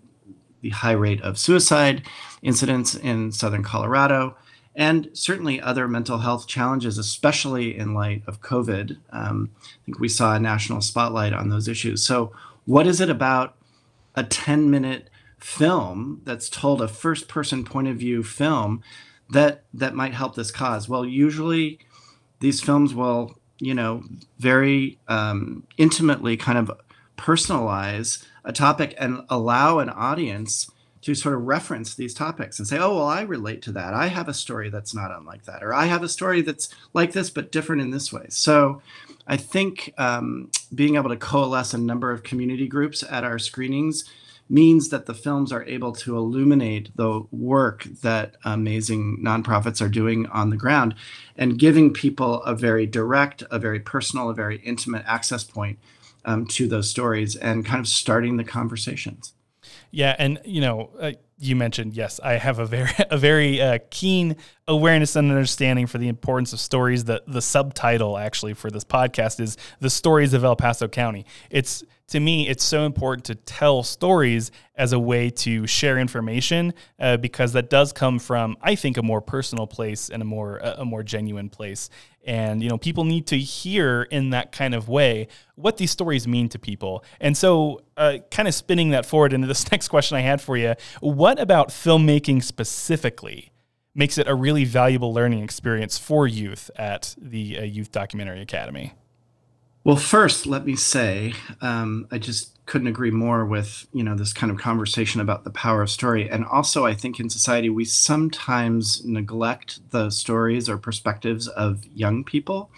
the 0.62 0.70
high 0.70 0.92
rate 0.92 1.22
of 1.22 1.38
suicide 1.38 2.04
incidents 2.42 2.96
in 2.96 3.32
southern 3.32 3.64
Colorado 3.64 4.36
and 4.76 5.10
certainly 5.14 5.62
other 5.62 5.88
mental 5.88 6.18
health 6.18 6.48
challenges, 6.48 6.98
especially 6.98 7.78
in 7.78 7.94
light 7.94 8.24
of 8.28 8.42
COVID. 8.42 8.98
Um, 9.12 9.52
I 9.64 9.86
think 9.86 10.00
we 10.00 10.10
saw 10.10 10.36
a 10.36 10.40
national 10.40 10.82
spotlight 10.82 11.34
on 11.34 11.50
those 11.50 11.68
issues. 11.68 12.06
So, 12.06 12.34
what 12.66 12.88
is 12.88 13.00
it 13.00 13.10
about 13.10 13.56
a 14.16 14.24
10 14.24 14.70
minute 14.70 15.10
film 15.40 16.22
that's 16.24 16.50
told 16.50 16.82
a 16.82 16.88
first 16.88 17.28
person 17.28 17.64
point 17.64 17.88
of 17.88 17.98
view 17.98 18.24
film 18.24 18.82
that 19.30 19.64
that 19.74 19.96
might 19.96 20.14
help 20.14 20.36
this 20.36 20.52
cause? 20.52 20.88
Well, 20.88 21.06
usually 21.06 21.80
these 22.40 22.62
films 22.62 22.94
will, 22.94 23.38
you 23.60 23.74
know, 23.74 24.04
very 24.40 25.00
um, 25.08 25.66
intimately 25.78 26.38
kind 26.38 26.58
of 26.58 26.72
personalize 27.18 28.26
a 28.44 28.52
topic 28.52 28.94
and 28.98 29.22
allow 29.30 29.80
an 29.80 29.90
audience 29.90 30.70
to 31.02 31.14
sort 31.14 31.36
of 31.36 31.44
reference 31.44 31.94
these 31.94 32.16
topics 32.16 32.58
and 32.58 32.68
say, 32.68 32.80
oh, 32.80 32.96
well, 32.96 33.06
I 33.06 33.22
relate 33.22 33.62
to 33.64 33.72
that. 33.74 33.94
I 33.94 34.08
have 34.08 34.28
a 34.28 34.34
story 34.34 34.70
that's 34.70 34.94
not 34.94 35.12
unlike 35.16 35.46
that. 35.46 35.64
Or 35.64 35.72
I 35.72 35.86
have 35.86 36.02
a 36.02 36.10
story 36.10 36.42
that's 36.42 36.74
like 36.94 37.12
this, 37.12 37.30
but 37.30 37.52
different 37.52 37.84
in 37.84 37.92
this 37.92 38.12
way. 38.12 38.26
So 38.30 38.82
I 39.28 39.38
think 39.38 39.94
um, 40.00 40.50
being 40.74 40.96
able 40.96 41.10
to 41.10 41.16
coalesce 41.16 41.76
a 41.76 41.78
number 41.78 42.12
of 42.12 42.24
community 42.24 42.68
groups 42.68 43.04
at 43.08 43.24
our 43.24 43.38
screenings 43.38 44.06
means 44.48 44.90
that 44.90 45.06
the 45.06 45.14
films 45.14 45.52
are 45.52 45.66
able 45.66 45.92
to 45.92 46.16
illuminate 46.16 46.96
the 46.96 47.24
work 47.32 47.84
that 48.02 48.36
amazing 48.44 49.20
nonprofits 49.24 49.82
are 49.82 49.90
doing 49.90 50.28
on 50.28 50.50
the 50.50 50.58
ground 50.58 50.94
and 51.36 51.58
giving 51.58 51.92
people 51.92 52.44
a 52.44 52.56
very 52.56 52.86
direct, 52.86 53.44
a 53.50 53.58
very 53.58 53.80
personal, 53.80 54.30
a 54.30 54.34
very 54.34 54.58
intimate 54.58 55.04
access 55.08 55.44
point 55.44 55.80
um, 56.26 56.46
to 56.46 56.68
those 56.68 56.90
stories 56.90 57.36
and 57.36 57.66
kind 57.66 57.80
of 57.80 57.88
starting 57.88 58.38
the 58.38 58.44
conversations. 58.44 59.34
Yeah, 59.92 60.16
and 60.20 60.40
you 60.46 60.62
know, 60.62 60.92
uh, 61.00 61.14
you 61.40 61.56
mentioned 61.56 61.94
yes, 61.94 62.20
I 62.24 62.34
have 62.34 62.60
a 62.60 62.66
very 62.66 62.92
a 63.10 63.18
very 63.18 63.62
uh, 63.62 63.80
keen 63.90 64.36
awareness 64.68 65.16
and 65.16 65.30
understanding 65.30 65.86
for 65.88 65.98
the 65.98 66.08
importance 66.08 66.54
of 66.54 66.60
stories. 66.60 67.06
The 67.06 67.24
the 67.28 67.42
subtitle 67.42 68.18
actually 68.18 68.54
for 68.54 68.72
this 68.72 68.84
podcast 68.84 69.40
is 69.40 69.58
the 69.80 69.90
stories 69.90 70.34
of 70.34 70.44
El 70.44 70.56
Paso 70.56 70.88
County. 70.88 71.26
It's 71.50 71.84
to 72.08 72.20
me, 72.20 72.48
it's 72.48 72.64
so 72.64 72.86
important 72.86 73.26
to 73.26 73.36
tell 73.36 73.82
stories 73.82 74.52
as 74.76 74.94
a 74.94 75.00
way 75.00 75.32
to 75.32 75.66
share 75.66 75.98
information 75.98 76.74
uh, 77.00 77.18
because 77.18 77.54
that 77.54 77.70
does 77.70 77.92
come 77.92 78.20
from, 78.20 78.58
I 78.62 78.76
think, 78.76 78.98
a 78.98 79.02
more 79.02 79.22
personal 79.22 79.66
place 79.66 80.10
and 80.10 80.22
a 80.22 80.26
more 80.26 80.58
a 80.58 80.86
more 80.86 81.04
genuine 81.04 81.50
place. 81.50 81.90
And 82.24 82.64
you 82.64 82.70
know, 82.70 82.78
people 82.78 83.06
need 83.06 83.28
to 83.28 83.38
hear 83.38 84.04
in 84.04 84.32
that 84.32 84.52
kind 84.52 84.74
of 84.74 84.90
way 84.90 85.28
what 85.56 85.78
these 85.78 85.92
stories 85.92 86.28
mean 86.28 86.50
to 86.50 86.60
people. 86.60 87.04
And 87.20 87.38
so, 87.38 87.82
uh, 87.98 88.18
kind 88.32 88.48
of 88.48 88.56
spinning 88.56 88.90
that 88.92 89.06
forward 89.06 89.32
into 89.32 89.48
this 89.48 89.72
next 89.72 89.90
question 89.90 90.18
I 90.18 90.22
had 90.22 90.42
for 90.42 90.58
you: 90.58 90.74
What 91.02 91.40
about 91.40 91.70
filmmaking 91.70 92.44
specifically? 92.44 93.52
Makes 93.98 94.18
it 94.18 94.28
a 94.28 94.36
really 94.36 94.66
valuable 94.66 95.14
learning 95.14 95.42
experience 95.42 95.98
for 95.98 96.28
youth 96.28 96.70
at 96.76 97.16
the 97.18 97.60
uh, 97.60 97.64
Youth 97.64 97.92
Documentary 97.92 98.42
Academy. 98.42 98.94
Well, 99.86 99.96
first, 99.96 100.46
let 100.48 100.66
me 100.66 100.76
say 100.76 101.34
um, 101.62 102.08
I 102.12 102.18
just 102.18 102.56
couldn't 102.66 102.88
agree 102.88 103.12
more 103.12 103.46
with 103.46 103.86
you 103.94 104.04
know 104.04 104.16
this 104.16 104.34
kind 104.34 104.52
of 104.52 104.58
conversation 104.58 105.22
about 105.22 105.44
the 105.44 105.52
power 105.52 105.84
of 105.84 105.90
story, 105.90 106.28
and 106.30 106.44
also 106.44 106.86
I 106.86 106.96
think 106.96 107.20
in 107.20 107.30
society 107.30 107.70
we 107.70 107.86
sometimes 107.86 109.06
neglect 109.06 109.92
the 109.92 110.10
stories 110.10 110.68
or 110.68 110.78
perspectives 110.78 111.48
of 111.48 111.86
young 111.94 112.24
people, 112.24 112.72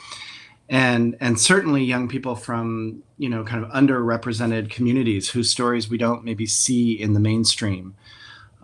and 0.68 1.16
and 1.22 1.40
certainly 1.40 1.84
young 1.84 2.10
people 2.10 2.36
from 2.36 3.04
you 3.18 3.30
know 3.30 3.46
kind 3.46 3.64
of 3.64 3.72
underrepresented 3.72 4.70
communities 4.70 5.30
whose 5.30 5.50
stories 5.50 5.90
we 5.90 5.98
don't 5.98 6.26
maybe 6.26 6.46
see 6.46 6.92
in 6.92 7.14
the 7.14 7.22
mainstream 7.22 7.96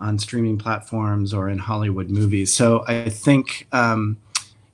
on 0.04 0.18
streaming 0.18 0.58
platforms 0.58 1.32
or 1.32 1.48
in 1.48 1.58
Hollywood 1.58 2.10
movies. 2.10 2.52
So 2.52 2.84
I 2.86 3.08
think. 3.08 3.66
Um, 3.72 4.18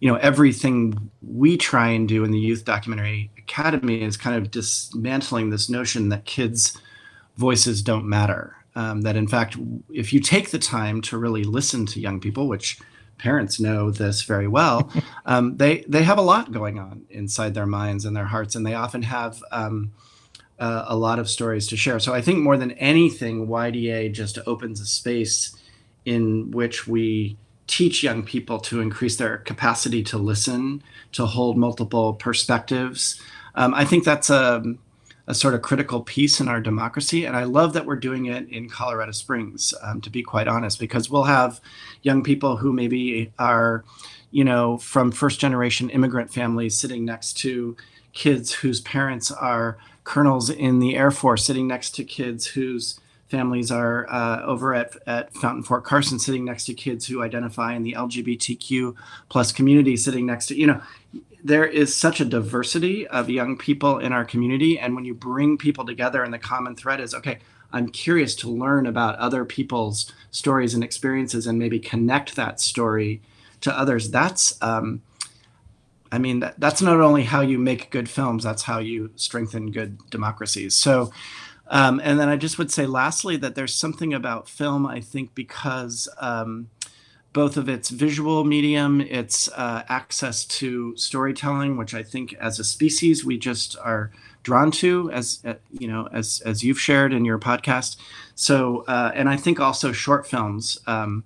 you 0.01 0.11
know 0.11 0.17
everything 0.17 1.11
we 1.21 1.59
try 1.59 1.89
and 1.89 2.09
do 2.09 2.25
in 2.25 2.31
the 2.31 2.39
youth 2.39 2.65
documentary 2.65 3.31
academy 3.37 4.03
is 4.03 4.17
kind 4.17 4.35
of 4.35 4.51
dismantling 4.51 5.51
this 5.51 5.69
notion 5.69 6.09
that 6.09 6.25
kids 6.25 6.81
voices 7.37 7.83
don't 7.83 8.07
matter 8.07 8.57
um, 8.75 9.03
that 9.03 9.15
in 9.15 9.29
fact 9.29 9.57
if 9.93 10.13
you 10.13 10.19
take 10.19 10.51
the 10.51 10.59
time 10.59 11.03
to 11.03 11.19
really 11.19 11.45
listen 11.45 11.85
to 11.85 12.01
young 12.01 12.19
people 12.19 12.49
which 12.49 12.79
parents 13.19 13.61
know 13.61 13.91
this 13.91 14.23
very 14.23 14.49
well 14.49 14.91
um, 15.27 15.57
they 15.59 15.85
they 15.87 16.03
have 16.03 16.17
a 16.17 16.23
lot 16.23 16.51
going 16.51 16.79
on 16.79 17.05
inside 17.11 17.53
their 17.53 17.67
minds 17.67 18.07
and 18.07 18.17
their 18.17 18.25
hearts 18.25 18.57
and 18.57 18.67
they 18.67 18.75
often 18.75 19.03
have 19.03 19.43
um, 19.53 19.93
uh, 20.61 20.85
a 20.87 20.97
lot 20.97 21.19
of 21.19 21.29
stories 21.29 21.67
to 21.67 21.77
share 21.77 21.99
so 21.99 22.15
i 22.15 22.21
think 22.21 22.39
more 22.39 22.57
than 22.57 22.71
anything 22.73 23.49
yda 23.49 24.13
just 24.13 24.39
opens 24.47 24.81
a 24.81 24.87
space 24.87 25.57
in 26.05 26.51
which 26.51 26.87
we 26.87 27.37
teach 27.71 28.03
young 28.03 28.25
people 28.25 28.59
to 28.59 28.81
increase 28.81 29.17
their 29.17 29.39
capacity 29.39 30.03
to 30.03 30.19
listen, 30.19 30.83
to 31.13 31.25
hold 31.25 31.57
multiple 31.57 32.15
perspectives. 32.15 33.21
Um, 33.55 33.75
I 33.75 33.85
think 33.85 34.05
that's 34.05 34.29
a, 34.29 34.61
a, 35.29 35.35
sort 35.35 35.55
of 35.55 35.63
critical 35.63 36.03
piece 36.03 36.41
in 36.41 36.49
our 36.49 36.61
democracy. 36.61 37.25
And 37.25 37.37
I 37.37 37.45
love 37.45 37.73
that 37.75 37.87
we're 37.87 37.95
doing 37.95 38.27
it 38.27 38.49
in 38.49 38.69
Colorado 38.69 39.13
Springs, 39.13 39.73
um, 39.83 40.01
to 40.01 40.11
be 40.11 40.21
quite 40.21 40.49
honest, 40.49 40.81
because 40.81 41.09
we'll 41.09 41.25
have 41.25 41.61
young 42.03 42.25
people 42.25 42.57
who 42.57 42.73
maybe 42.73 43.33
are, 43.39 43.85
you 44.33 44.43
know, 44.43 44.77
from 44.79 45.13
first 45.13 45.39
generation 45.39 45.91
immigrant 45.91 46.33
families 46.33 46.77
sitting 46.77 47.05
next 47.05 47.35
to 47.35 47.77
kids 48.13 48.53
whose 48.53 48.81
parents 48.81 49.31
are 49.31 49.79
colonels 50.05 50.51
in 50.51 50.79
the 50.79 50.97
Air 50.97 51.11
Force, 51.11 51.45
sitting 51.45 51.67
next 51.67 51.95
to 51.97 52.05
kids 52.05 52.47
whose 52.47 52.99
families 53.31 53.71
are 53.71 54.11
uh, 54.11 54.43
over 54.43 54.75
at, 54.75 54.97
at 55.07 55.33
Fountain 55.35 55.63
Fort 55.63 55.85
Carson 55.85 56.19
sitting 56.19 56.45
next 56.45 56.65
to 56.65 56.75
kids 56.75 57.07
who 57.07 57.23
identify 57.23 57.75
in 57.75 57.85
the 57.85 57.95
LGBTQ 57.97 58.95
plus 59.29 59.53
community 59.53 59.97
sitting 59.97 60.27
next 60.27 60.47
to, 60.47 60.57
you 60.57 60.67
know, 60.67 60.83
there 61.43 61.65
is 61.65 61.97
such 61.97 62.21
a 62.21 62.25
diversity 62.25 63.07
of 63.07 63.31
young 63.31 63.57
people 63.57 63.99
in 63.99 64.13
our 64.13 64.25
community. 64.25 64.79
And 64.79 64.95
when 64.95 65.05
you 65.05 65.15
bring 65.15 65.57
people 65.57 65.87
together 65.87 66.23
and 66.23 66.35
the 66.35 66.39
common 66.39 66.75
thread 66.75 67.01
is, 67.01 67.15
okay, 67.15 67.39
I'm 67.73 67.89
curious 67.89 68.35
to 68.37 68.51
learn 68.51 68.87
about 68.87 69.17
other 69.17 69.45
people's 69.45 70.13
stories 70.33 70.75
and 70.75 70.83
experiences 70.83 71.47
and 71.47 71.59
maybe 71.59 71.79
connect 71.79 72.37
that 72.37 72.61
story 72.61 73.23
to 73.61 73.79
others. 73.79 74.11
That's, 74.11 74.61
um, 74.61 75.03
I 76.13 76.19
mean, 76.19 76.41
that, 76.41 76.59
that's 76.59 76.83
not 76.83 77.01
only 77.01 77.25
how 77.25 77.41
you 77.41 77.59
make 77.59 77.91
good 77.91 78.09
films, 78.09 78.45
that's 78.45 78.63
how 78.63 78.79
you 78.79 79.11
strengthen 79.17 79.71
good 79.71 79.99
democracies. 80.11 80.75
So, 80.75 81.13
um, 81.69 82.01
and 82.03 82.19
then 82.19 82.29
I 82.29 82.37
just 82.37 82.59
would 82.59 82.73
say, 82.73 82.87
lastly, 82.87 83.37
that 83.37 83.55
there's 83.55 83.75
something 83.75 84.13
about 84.13 84.49
film, 84.49 84.87
I 84.87 85.01
think, 85.01 85.35
because 85.37 86.09
um, 86.21 86.69
both 87.33 87.57
of 87.57 87.69
its 87.69 87.91
visual 87.91 88.45
medium, 88.45 89.01
its 89.01 89.49
uh, 89.53 89.85
access 89.89 90.45
to 90.45 90.97
storytelling, 90.97 91.77
which 91.77 91.95
I 91.95 92.03
think 92.03 92.35
as 92.35 92.59
a 92.59 92.65
species 92.65 93.25
we 93.25 93.39
just 93.39 93.79
are 93.79 94.11
drawn 94.43 94.71
to, 94.73 95.11
as 95.13 95.41
uh, 95.45 95.55
you 95.71 95.87
know, 95.87 96.09
as 96.13 96.43
as 96.45 96.65
you've 96.65 96.81
shared 96.81 97.13
in 97.13 97.25
your 97.25 97.39
podcast. 97.39 97.97
So, 98.35 98.85
uh, 98.89 99.13
and 99.15 99.29
I 99.29 99.37
think 99.37 99.61
also 99.61 99.93
short 99.93 100.27
films 100.27 100.81
um, 100.89 101.25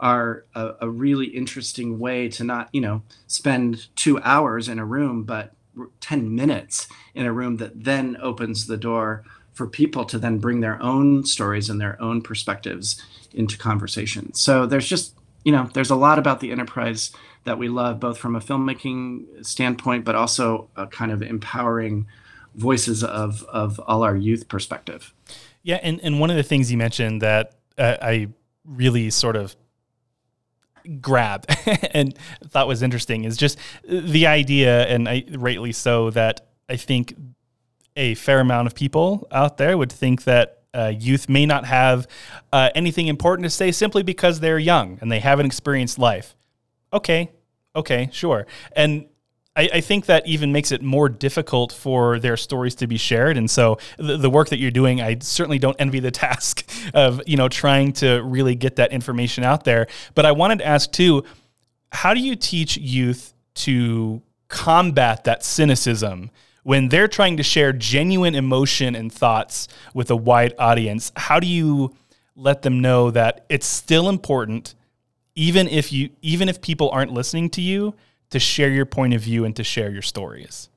are 0.00 0.44
a, 0.54 0.74
a, 0.82 0.88
really 0.88 1.26
interesting 1.26 1.98
way 1.98 2.28
to 2.28 2.44
not, 2.44 2.68
you 2.72 2.80
know, 2.80 3.02
spend 3.26 3.88
two 3.96 4.20
hours 4.20 4.68
in 4.68 4.78
a 4.78 4.84
room, 4.84 5.24
but 5.24 5.52
ten 6.00 6.34
minutes 6.34 6.88
in 7.14 7.26
a 7.26 7.32
room 7.32 7.56
that 7.56 7.84
then 7.84 8.16
opens 8.20 8.66
the 8.66 8.76
door 8.76 9.24
for 9.52 9.66
people 9.66 10.04
to 10.04 10.18
then 10.18 10.38
bring 10.38 10.60
their 10.60 10.80
own 10.80 11.24
stories 11.24 11.68
and 11.68 11.80
their 11.80 12.00
own 12.00 12.22
perspectives 12.22 13.02
into 13.32 13.58
conversation. 13.58 14.32
So 14.34 14.66
there's 14.66 14.88
just 14.88 15.14
you 15.44 15.52
know, 15.52 15.70
there's 15.72 15.90
a 15.90 15.96
lot 15.96 16.18
about 16.18 16.40
the 16.40 16.50
enterprise 16.50 17.10
that 17.44 17.58
we 17.58 17.68
love, 17.68 18.00
both 18.00 18.18
from 18.18 18.36
a 18.36 18.40
filmmaking 18.40 19.46
standpoint, 19.46 20.04
but 20.04 20.14
also 20.14 20.68
a 20.76 20.86
kind 20.86 21.10
of 21.10 21.22
empowering 21.22 22.06
voices 22.54 23.04
of 23.04 23.44
of 23.44 23.80
all 23.86 24.02
our 24.02 24.16
youth 24.16 24.48
perspective. 24.48 25.14
Yeah, 25.62 25.80
and 25.82 26.00
and 26.02 26.20
one 26.20 26.30
of 26.30 26.36
the 26.36 26.42
things 26.42 26.70
you 26.70 26.76
mentioned 26.76 27.22
that 27.22 27.54
uh, 27.78 27.96
I 28.02 28.28
really 28.64 29.10
sort 29.10 29.36
of 29.36 29.56
grabbed 31.00 31.46
and 31.92 32.16
thought 32.48 32.66
was 32.68 32.82
interesting 32.82 33.24
is 33.24 33.36
just 33.36 33.58
the 33.88 34.26
idea, 34.26 34.86
and 34.86 35.08
I 35.08 35.24
rightly 35.32 35.72
so, 35.72 36.10
that 36.10 36.48
I 36.68 36.76
think 36.76 37.14
a 37.96 38.14
fair 38.14 38.40
amount 38.40 38.66
of 38.66 38.74
people 38.74 39.26
out 39.30 39.56
there 39.56 39.76
would 39.76 39.92
think 39.92 40.24
that 40.24 40.62
uh, 40.74 40.92
youth 40.96 41.28
may 41.28 41.46
not 41.46 41.64
have 41.64 42.06
uh, 42.52 42.70
anything 42.74 43.08
important 43.08 43.44
to 43.44 43.50
say 43.50 43.72
simply 43.72 44.02
because 44.02 44.40
they're 44.40 44.58
young 44.58 44.98
and 45.00 45.10
they 45.10 45.20
haven't 45.20 45.46
experienced 45.46 45.98
life. 45.98 46.36
Okay, 46.92 47.30
okay, 47.74 48.08
sure. 48.12 48.46
And 48.72 49.06
I, 49.58 49.68
I, 49.74 49.80
think 49.80 50.06
that 50.06 50.24
even 50.26 50.52
makes 50.52 50.70
it 50.70 50.82
more 50.82 51.08
difficult 51.08 51.72
for 51.72 52.20
their 52.20 52.36
stories 52.36 52.76
to 52.76 52.86
be 52.86 52.96
shared. 52.96 53.36
And 53.36 53.50
so 53.50 53.78
the, 53.98 54.16
the, 54.16 54.30
work 54.30 54.50
that 54.50 54.58
you're 54.58 54.70
doing, 54.70 55.00
I 55.00 55.18
certainly 55.20 55.58
don't 55.58 55.76
envy 55.80 55.98
the 55.98 56.10
task 56.26 56.68
of 56.94 57.20
you 57.26 57.36
know 57.36 57.48
trying 57.48 57.92
to 57.94 58.20
really 58.22 58.54
get 58.54 58.76
that 58.76 58.92
information 58.92 59.42
out 59.42 59.64
there. 59.64 59.88
But 60.14 60.26
I 60.26 60.32
wanted 60.32 60.60
to 60.60 60.66
ask 60.66 60.90
too, 60.92 61.24
how 61.90 62.14
do 62.14 62.20
you 62.20 62.36
teach 62.36 62.76
youth 62.76 63.34
to 63.54 64.22
combat 64.48 65.24
that 65.24 65.44
cynicism? 65.44 66.30
when 66.64 66.90
they're 66.90 67.08
trying 67.08 67.38
to 67.38 67.42
share 67.42 67.72
genuine 67.72 68.34
emotion 68.34 68.94
and 68.94 69.10
thoughts 69.10 69.68
with 69.94 70.10
a 70.10 70.16
wide 70.16 70.52
audience, 70.58 71.10
how 71.16 71.40
do 71.40 71.46
you 71.46 71.94
let 72.36 72.60
them 72.60 72.82
know 72.82 73.10
that 73.10 73.46
it's 73.48 73.64
still 73.66 74.10
important 74.10 74.74
even 75.34 75.66
if 75.68 75.92
you 75.92 76.10
even 76.20 76.48
if 76.48 76.60
people 76.60 76.90
aren't 76.90 77.12
listening 77.12 77.48
to 77.48 77.62
you 77.62 77.94
to 78.30 78.38
share 78.38 78.70
your 78.70 78.86
point 78.86 79.14
of 79.14 79.22
view 79.22 79.44
and 79.44 79.54
to 79.56 79.64
share 79.64 79.90
your 79.90 80.02
stories? 80.02 80.68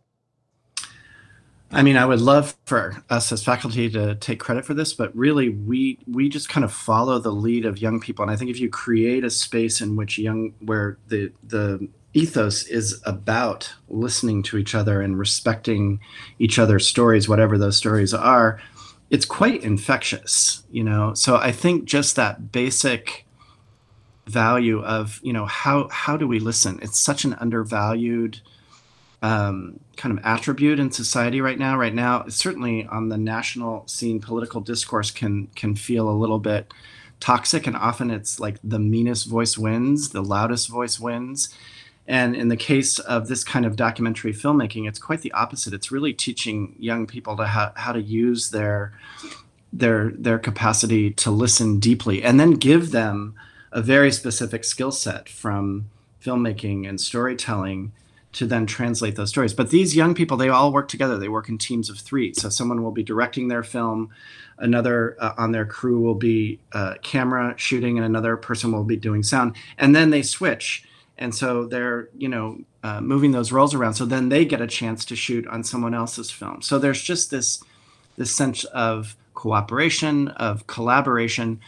I 1.74 1.84
mean, 1.84 1.96
I 1.96 2.06
would 2.06 2.20
love 2.20 2.58
for 2.66 3.02
us 3.10 3.32
as 3.32 3.44
faculty 3.44 3.90
to 3.92 4.16
take 4.16 4.40
credit 4.40 4.66
for 4.66 4.74
this, 4.74 4.94
but 4.94 5.16
really 5.16 5.50
we 5.50 6.00
we 6.06 6.28
just 6.28 6.50
kind 6.50 6.66
of 6.66 6.74
follow 6.74 7.18
the 7.18 7.32
lead 7.32 7.66
of 7.66 7.82
young 7.82 8.02
people. 8.02 8.24
And 8.24 8.32
I 8.32 8.36
think 8.36 8.52
if 8.52 8.60
you 8.60 8.70
create 8.70 9.24
a 9.24 9.30
space 9.30 9.80
in 9.80 9.96
which 9.96 10.20
young 10.20 10.54
where 10.60 10.98
the 11.08 11.32
the 11.44 11.88
ethos 12.14 12.64
is 12.64 13.02
about 13.06 13.74
listening 13.88 14.44
to 14.44 14.58
each 14.58 14.76
other 14.76 15.02
and 15.02 15.18
respecting 15.18 16.02
each 16.40 16.60
other's 16.60 16.86
stories, 16.86 17.30
whatever 17.30 17.58
those 17.58 17.78
stories 17.78 18.14
are, 18.14 18.60
it's 19.10 19.26
quite 19.26 19.64
infectious, 19.64 20.64
you 20.72 20.84
know. 20.84 21.14
So 21.14 21.38
I 21.38 21.54
think 21.54 21.86
just 21.86 22.18
that 22.18 22.52
basic 22.52 23.26
value 24.28 24.82
of, 24.84 25.20
you 25.24 25.34
know, 25.34 25.46
how 25.46 25.88
how 25.90 26.18
do 26.18 26.28
we 26.28 26.40
listen? 26.40 26.80
It's 26.82 27.00
such 27.00 27.26
an 27.26 27.34
undervalued 27.36 28.42
um, 29.22 29.80
kind 29.98 30.18
of 30.18 30.24
attribute 30.26 30.80
in 30.80 30.92
society 30.92 31.42
right 31.42 31.60
now. 31.60 31.78
Right 31.78 31.94
now, 31.94 32.26
certainly 32.28 32.86
on 32.88 33.10
the 33.10 33.18
national 33.18 33.88
scene, 33.88 34.20
political 34.20 34.62
discourse 34.62 35.12
can 35.12 35.48
can 35.56 35.76
feel 35.76 36.10
a 36.10 36.12
little 36.12 36.40
bit 36.40 36.74
toxic, 37.20 37.68
and 37.68 37.76
often 37.76 38.12
it's 38.12 38.40
like 38.40 38.58
the 38.64 38.80
meanest 38.80 39.28
voice 39.28 39.58
wins, 39.58 40.10
the 40.10 40.24
loudest 40.24 40.70
voice 40.70 41.00
wins 41.00 41.50
and 42.08 42.36
in 42.36 42.48
the 42.48 42.58
case 42.58 43.00
of 43.00 43.28
this 43.28 43.44
kind 43.44 43.66
of 43.66 43.76
documentary 43.76 44.34
filmmaking, 44.34 44.88
it's 44.88 45.00
quite 45.00 45.22
the 45.22 45.32
opposite. 45.32 45.74
It's 45.74 45.92
really 45.92 46.14
teaching 46.14 46.76
young 46.80 47.06
people 47.06 47.38
to 47.38 47.46
how, 47.46 47.72
how 47.76 47.94
to 47.94 48.02
use 48.02 48.50
their 48.50 48.94
their 49.74 50.12
their 50.12 50.38
capacity 50.38 51.12
to 51.12 51.32
listen 51.32 51.80
deeply, 51.80 52.22
and 52.24 52.38
then 52.40 52.52
give 52.52 52.92
them 52.92 53.36
a 53.72 53.82
very 53.82 54.12
specific 54.12 54.64
skill 54.64 54.92
set 54.92 55.30
from 55.30 55.90
filmmaking 56.24 56.88
and 56.88 57.00
storytelling 57.00 57.92
to 58.34 58.46
then 58.46 58.66
translate 58.66 59.16
those 59.16 59.30
stories. 59.30 59.54
But 59.54 59.72
these 59.72 59.96
young 59.96 60.14
people, 60.14 60.38
they 60.38 60.50
all 60.50 60.72
work 60.72 60.88
together. 60.88 61.18
They 61.18 61.28
work 61.28 61.50
in 61.50 61.58
teams 61.58 61.90
of 61.90 62.00
three. 62.00 62.34
So 62.34 62.50
someone 62.50 62.82
will 62.82 62.92
be 62.92 63.04
directing 63.04 63.50
their 63.50 63.64
film, 63.64 64.10
another 64.58 65.18
uh, 65.20 65.34
on 65.38 65.52
their 65.52 65.66
crew 65.66 66.00
will 66.00 66.16
be 66.16 66.60
uh, 66.72 66.96
camera 67.02 67.54
shooting, 67.58 67.98
and 67.98 68.06
another 68.06 68.38
person 68.38 68.72
will 68.72 68.86
be 68.86 68.96
doing 68.96 69.24
sound. 69.24 69.56
And 69.78 69.96
then 69.96 70.12
they 70.12 70.22
switch 70.22 70.86
and 71.22 71.36
so 71.36 71.66
they're 71.66 72.10
you 72.18 72.28
know 72.28 72.60
uh, 72.84 73.00
moving 73.00 73.32
those 73.32 73.52
roles 73.52 73.74
around 73.74 73.94
so 73.94 74.06
then 74.06 74.28
they 74.28 74.44
get 74.44 74.60
a 74.60 74.68
chance 74.68 75.06
to 75.06 75.16
shoot 75.16 75.48
on 75.48 75.64
someone 75.64 75.94
else's 75.94 76.32
film 76.32 76.62
so 76.62 76.78
there's 76.78 77.02
just 77.02 77.32
this 77.32 77.64
this 78.18 78.36
sense 78.36 78.66
of 78.66 79.16
cooperation 79.34 80.28
of 80.30 80.68
collaboration 80.68 81.60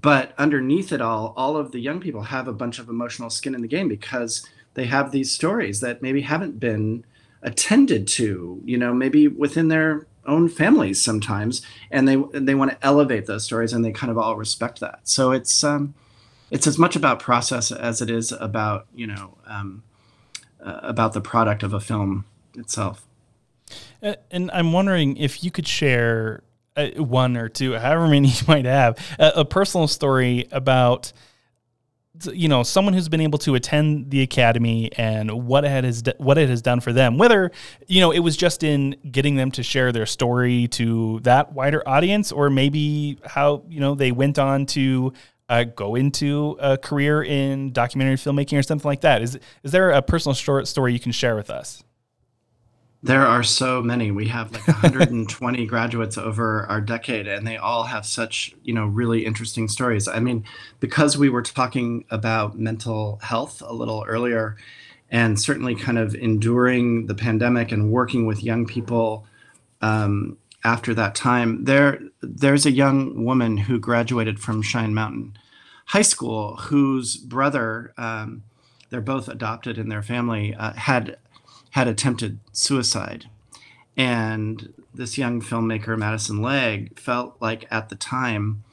but 0.00 0.32
underneath 0.38 0.92
it 0.92 1.00
all 1.00 1.34
all 1.36 1.56
of 1.56 1.72
the 1.72 1.80
young 1.80 2.00
people 2.00 2.22
have 2.22 2.48
a 2.48 2.52
bunch 2.52 2.78
of 2.78 2.88
emotional 2.88 3.30
skin 3.30 3.54
in 3.54 3.62
the 3.62 3.68
game 3.68 3.88
because 3.88 4.46
they 4.74 4.84
have 4.84 5.10
these 5.10 5.32
stories 5.32 5.80
that 5.80 6.02
maybe 6.02 6.22
haven't 6.22 6.60
been 6.60 7.04
attended 7.42 8.06
to 8.06 8.60
you 8.64 8.76
know 8.76 8.92
maybe 8.92 9.28
within 9.28 9.68
their 9.68 10.06
own 10.26 10.48
families 10.48 11.02
sometimes 11.02 11.62
and 11.90 12.06
they 12.06 12.16
they 12.32 12.54
want 12.54 12.70
to 12.70 12.86
elevate 12.86 13.26
those 13.26 13.44
stories 13.44 13.72
and 13.72 13.84
they 13.84 13.92
kind 13.92 14.10
of 14.10 14.18
all 14.18 14.36
respect 14.36 14.80
that 14.80 15.00
so 15.04 15.30
it's 15.32 15.64
um 15.64 15.94
it's 16.50 16.66
as 16.66 16.78
much 16.78 16.96
about 16.96 17.20
process 17.20 17.70
as 17.70 18.00
it 18.00 18.10
is 18.10 18.32
about 18.32 18.86
you 18.94 19.06
know 19.06 19.36
um, 19.46 19.82
uh, 20.64 20.80
about 20.82 21.12
the 21.12 21.20
product 21.20 21.62
of 21.62 21.72
a 21.72 21.80
film 21.80 22.24
itself. 22.56 23.06
And 24.30 24.50
I'm 24.52 24.72
wondering 24.72 25.16
if 25.16 25.42
you 25.44 25.50
could 25.50 25.66
share 25.66 26.42
uh, 26.78 27.02
one 27.02 27.36
or 27.36 27.48
two, 27.48 27.74
however 27.74 28.06
many 28.06 28.28
you 28.28 28.44
might 28.46 28.64
have, 28.64 28.98
a 29.18 29.44
personal 29.44 29.88
story 29.88 30.46
about 30.52 31.12
you 32.32 32.48
know 32.48 32.64
someone 32.64 32.94
who's 32.94 33.08
been 33.08 33.20
able 33.20 33.38
to 33.38 33.54
attend 33.54 34.10
the 34.10 34.22
academy 34.22 34.90
and 34.96 35.46
what 35.46 35.64
it 35.64 35.84
has 35.84 36.02
what 36.16 36.36
it 36.36 36.48
has 36.48 36.60
done 36.60 36.80
for 36.80 36.92
them 36.92 37.16
whether 37.16 37.52
you 37.86 38.00
know 38.00 38.10
it 38.10 38.18
was 38.18 38.36
just 38.36 38.64
in 38.64 38.96
getting 39.08 39.36
them 39.36 39.52
to 39.52 39.62
share 39.62 39.92
their 39.92 40.04
story 40.04 40.66
to 40.66 41.20
that 41.20 41.52
wider 41.52 41.80
audience 41.88 42.32
or 42.32 42.50
maybe 42.50 43.20
how 43.24 43.62
you 43.68 43.78
know 43.78 43.94
they 43.94 44.10
went 44.10 44.36
on 44.36 44.66
to 44.66 45.12
uh, 45.48 45.64
go 45.64 45.94
into 45.94 46.56
a 46.60 46.76
career 46.76 47.22
in 47.22 47.72
documentary 47.72 48.16
filmmaking 48.16 48.58
or 48.58 48.62
something 48.62 48.88
like 48.88 49.00
that? 49.00 49.22
Is 49.22 49.38
is 49.62 49.72
there 49.72 49.90
a 49.90 50.02
personal 50.02 50.34
short 50.34 50.68
story 50.68 50.92
you 50.92 51.00
can 51.00 51.12
share 51.12 51.36
with 51.36 51.50
us? 51.50 51.82
There 53.02 53.24
are 53.24 53.44
so 53.44 53.80
many. 53.80 54.10
We 54.10 54.28
have 54.28 54.52
like 54.52 54.66
120 54.82 55.66
graduates 55.66 56.18
over 56.18 56.66
our 56.66 56.80
decade, 56.80 57.28
and 57.28 57.46
they 57.46 57.56
all 57.56 57.84
have 57.84 58.04
such, 58.04 58.54
you 58.64 58.74
know, 58.74 58.86
really 58.86 59.24
interesting 59.24 59.68
stories. 59.68 60.08
I 60.08 60.18
mean, 60.18 60.44
because 60.80 61.16
we 61.16 61.28
were 61.28 61.42
talking 61.42 62.04
about 62.10 62.58
mental 62.58 63.20
health 63.22 63.62
a 63.64 63.72
little 63.72 64.04
earlier, 64.08 64.56
and 65.10 65.40
certainly 65.40 65.74
kind 65.74 65.98
of 65.98 66.14
enduring 66.14 67.06
the 67.06 67.14
pandemic 67.14 67.70
and 67.72 67.92
working 67.92 68.26
with 68.26 68.42
young 68.42 68.66
people 68.66 69.26
um, 69.80 70.36
after 70.64 70.92
that 70.94 71.14
time, 71.14 71.64
there 71.64 72.00
there's 72.20 72.66
a 72.66 72.72
young 72.72 73.24
woman 73.24 73.56
who 73.56 73.78
graduated 73.78 74.40
from 74.40 74.60
Cheyenne 74.60 74.94
Mountain 74.94 75.38
High 75.86 76.02
School 76.02 76.56
whose 76.56 77.16
brother, 77.16 77.94
um, 77.96 78.42
they're 78.90 79.00
both 79.00 79.28
adopted 79.28 79.78
in 79.78 79.88
their 79.88 80.02
family, 80.02 80.54
uh, 80.54 80.72
had 80.72 81.16
had 81.78 81.86
attempted 81.86 82.40
suicide, 82.50 83.26
and 83.96 84.74
this 84.92 85.16
young 85.16 85.40
filmmaker 85.40 85.96
Madison 85.96 86.42
Legg 86.42 86.98
felt 86.98 87.36
like 87.40 87.68
at 87.70 87.88
the 87.88 87.94
time 87.94 88.64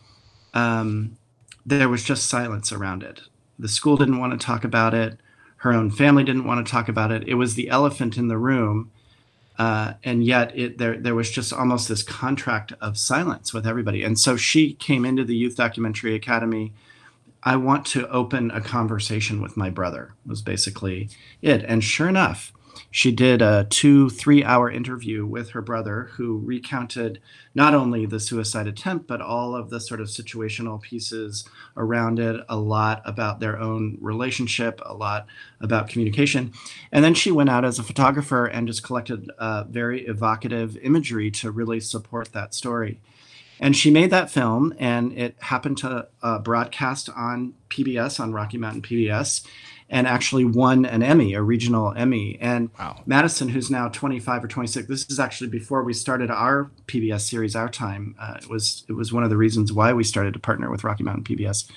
um, 0.56 1.16
there 1.64 1.88
was 1.88 2.04
just 2.04 2.28
silence 2.28 2.72
around 2.72 3.04
it. 3.04 3.22
The 3.60 3.68
school 3.68 3.96
didn't 3.96 4.18
want 4.18 4.34
to 4.34 4.44
talk 4.44 4.64
about 4.64 4.96
it. 4.96 5.20
Her 5.58 5.72
own 5.72 5.92
family 5.92 6.24
didn't 6.24 6.46
want 6.46 6.66
to 6.66 6.72
talk 6.72 6.90
about 6.90 7.12
it. 7.12 7.28
It 7.28 7.36
was 7.36 7.54
the 7.54 7.70
elephant 7.70 8.18
in 8.18 8.28
the 8.28 8.40
room 8.40 8.90
uh, 9.60 9.94
and 10.04 10.24
yet 10.26 10.58
it, 10.58 10.80
there 10.80 10.98
there 10.98 11.16
was 11.16 11.30
just 11.30 11.54
almost 11.54 11.88
this 11.88 12.02
contract 12.02 12.74
of 12.82 12.98
silence 12.98 13.54
with 13.54 13.68
everybody. 13.68 14.04
And 14.04 14.20
so 14.20 14.36
she 14.36 14.74
came 14.74 15.06
into 15.06 15.24
the 15.24 15.36
Youth 15.36 15.56
Documentary 15.56 16.16
Academy 16.16 16.74
I 17.48 17.58
want 17.58 17.86
to 17.88 18.10
open 18.10 18.50
a 18.50 18.60
conversation 18.60 19.40
with 19.40 19.56
my 19.56 19.70
brother, 19.70 20.16
was 20.26 20.42
basically 20.42 21.10
it. 21.44 21.64
And 21.64 21.84
sure 21.84 22.10
enough, 22.10 22.52
she 22.96 23.12
did 23.12 23.42
a 23.42 23.68
two, 23.70 24.10
three 24.10 24.42
hour 24.42 24.72
interview 24.72 25.26
with 25.26 25.50
her 25.50 25.62
brother 25.62 26.12
who 26.14 26.38
recounted 26.38 27.20
not 27.54 27.74
only 27.74 28.06
the 28.06 28.22
suicide 28.22 28.68
attempt, 28.68 29.06
but 29.06 29.20
all 29.20 29.54
of 29.54 29.70
the 29.70 29.82
sort 29.82 30.00
of 30.00 30.08
situational 30.08 30.82
pieces 30.82 31.44
around 31.76 32.20
it, 32.20 32.40
a 32.48 32.56
lot 32.56 33.02
about 33.04 33.42
their 33.42 33.60
own 33.60 33.98
relationship, 34.00 34.80
a 34.86 34.94
lot 34.94 35.28
about 35.60 35.90
communication. 35.90 36.54
And 36.90 37.04
then 37.04 37.14
she 37.14 37.32
went 37.32 37.50
out 37.50 37.66
as 37.66 37.78
a 37.78 37.84
photographer 37.84 38.46
and 38.46 38.66
just 38.66 38.82
collected 38.82 39.30
uh, 39.38 39.66
very 39.66 40.08
evocative 40.08 40.78
imagery 40.78 41.30
to 41.32 41.52
really 41.52 41.82
support 41.82 42.32
that 42.32 42.54
story. 42.54 43.02
And 43.60 43.76
she 43.76 43.92
made 43.92 44.10
that 44.12 44.32
film, 44.32 44.74
and 44.80 45.12
it 45.18 45.36
happened 45.42 45.78
to 45.80 46.08
uh, 46.24 46.40
broadcast 46.40 47.10
on 47.10 47.56
PBS, 47.70 48.22
on 48.22 48.32
Rocky 48.32 48.58
Mountain 48.58 48.84
PBS 48.84 49.46
and 49.90 50.08
actually 50.08 50.46
won 50.46 50.86
an 50.86 51.04
Emmy, 51.04 51.34
a 51.34 51.42
regional 51.42 51.94
Emmy. 51.96 52.38
And 52.42 52.70
wow. 52.80 53.02
Madison, 53.06 53.50
who's 53.50 53.70
now 53.70 53.88
25 53.90 54.44
or 54.44 54.48
26, 54.48 54.88
this 54.88 55.10
is 55.10 55.20
actually 55.20 55.50
before 55.50 55.84
we 55.84 55.94
started 55.94 56.32
our 56.32 56.72
PBS 56.88 57.22
series, 57.22 57.56
Our 57.56 57.70
Time. 57.70 58.16
Uh, 58.20 58.36
it 58.42 58.50
was 58.50 58.84
it 58.90 58.94
was 58.94 59.14
one 59.14 59.24
of 59.24 59.30
the 59.30 59.38
reasons 59.38 59.72
why 59.72 59.94
we 59.94 60.04
started 60.04 60.34
to 60.34 60.40
partner 60.40 60.72
with 60.72 60.84
Rocky 60.84 61.04
Mountain 61.04 61.24
PBS. 61.24 61.70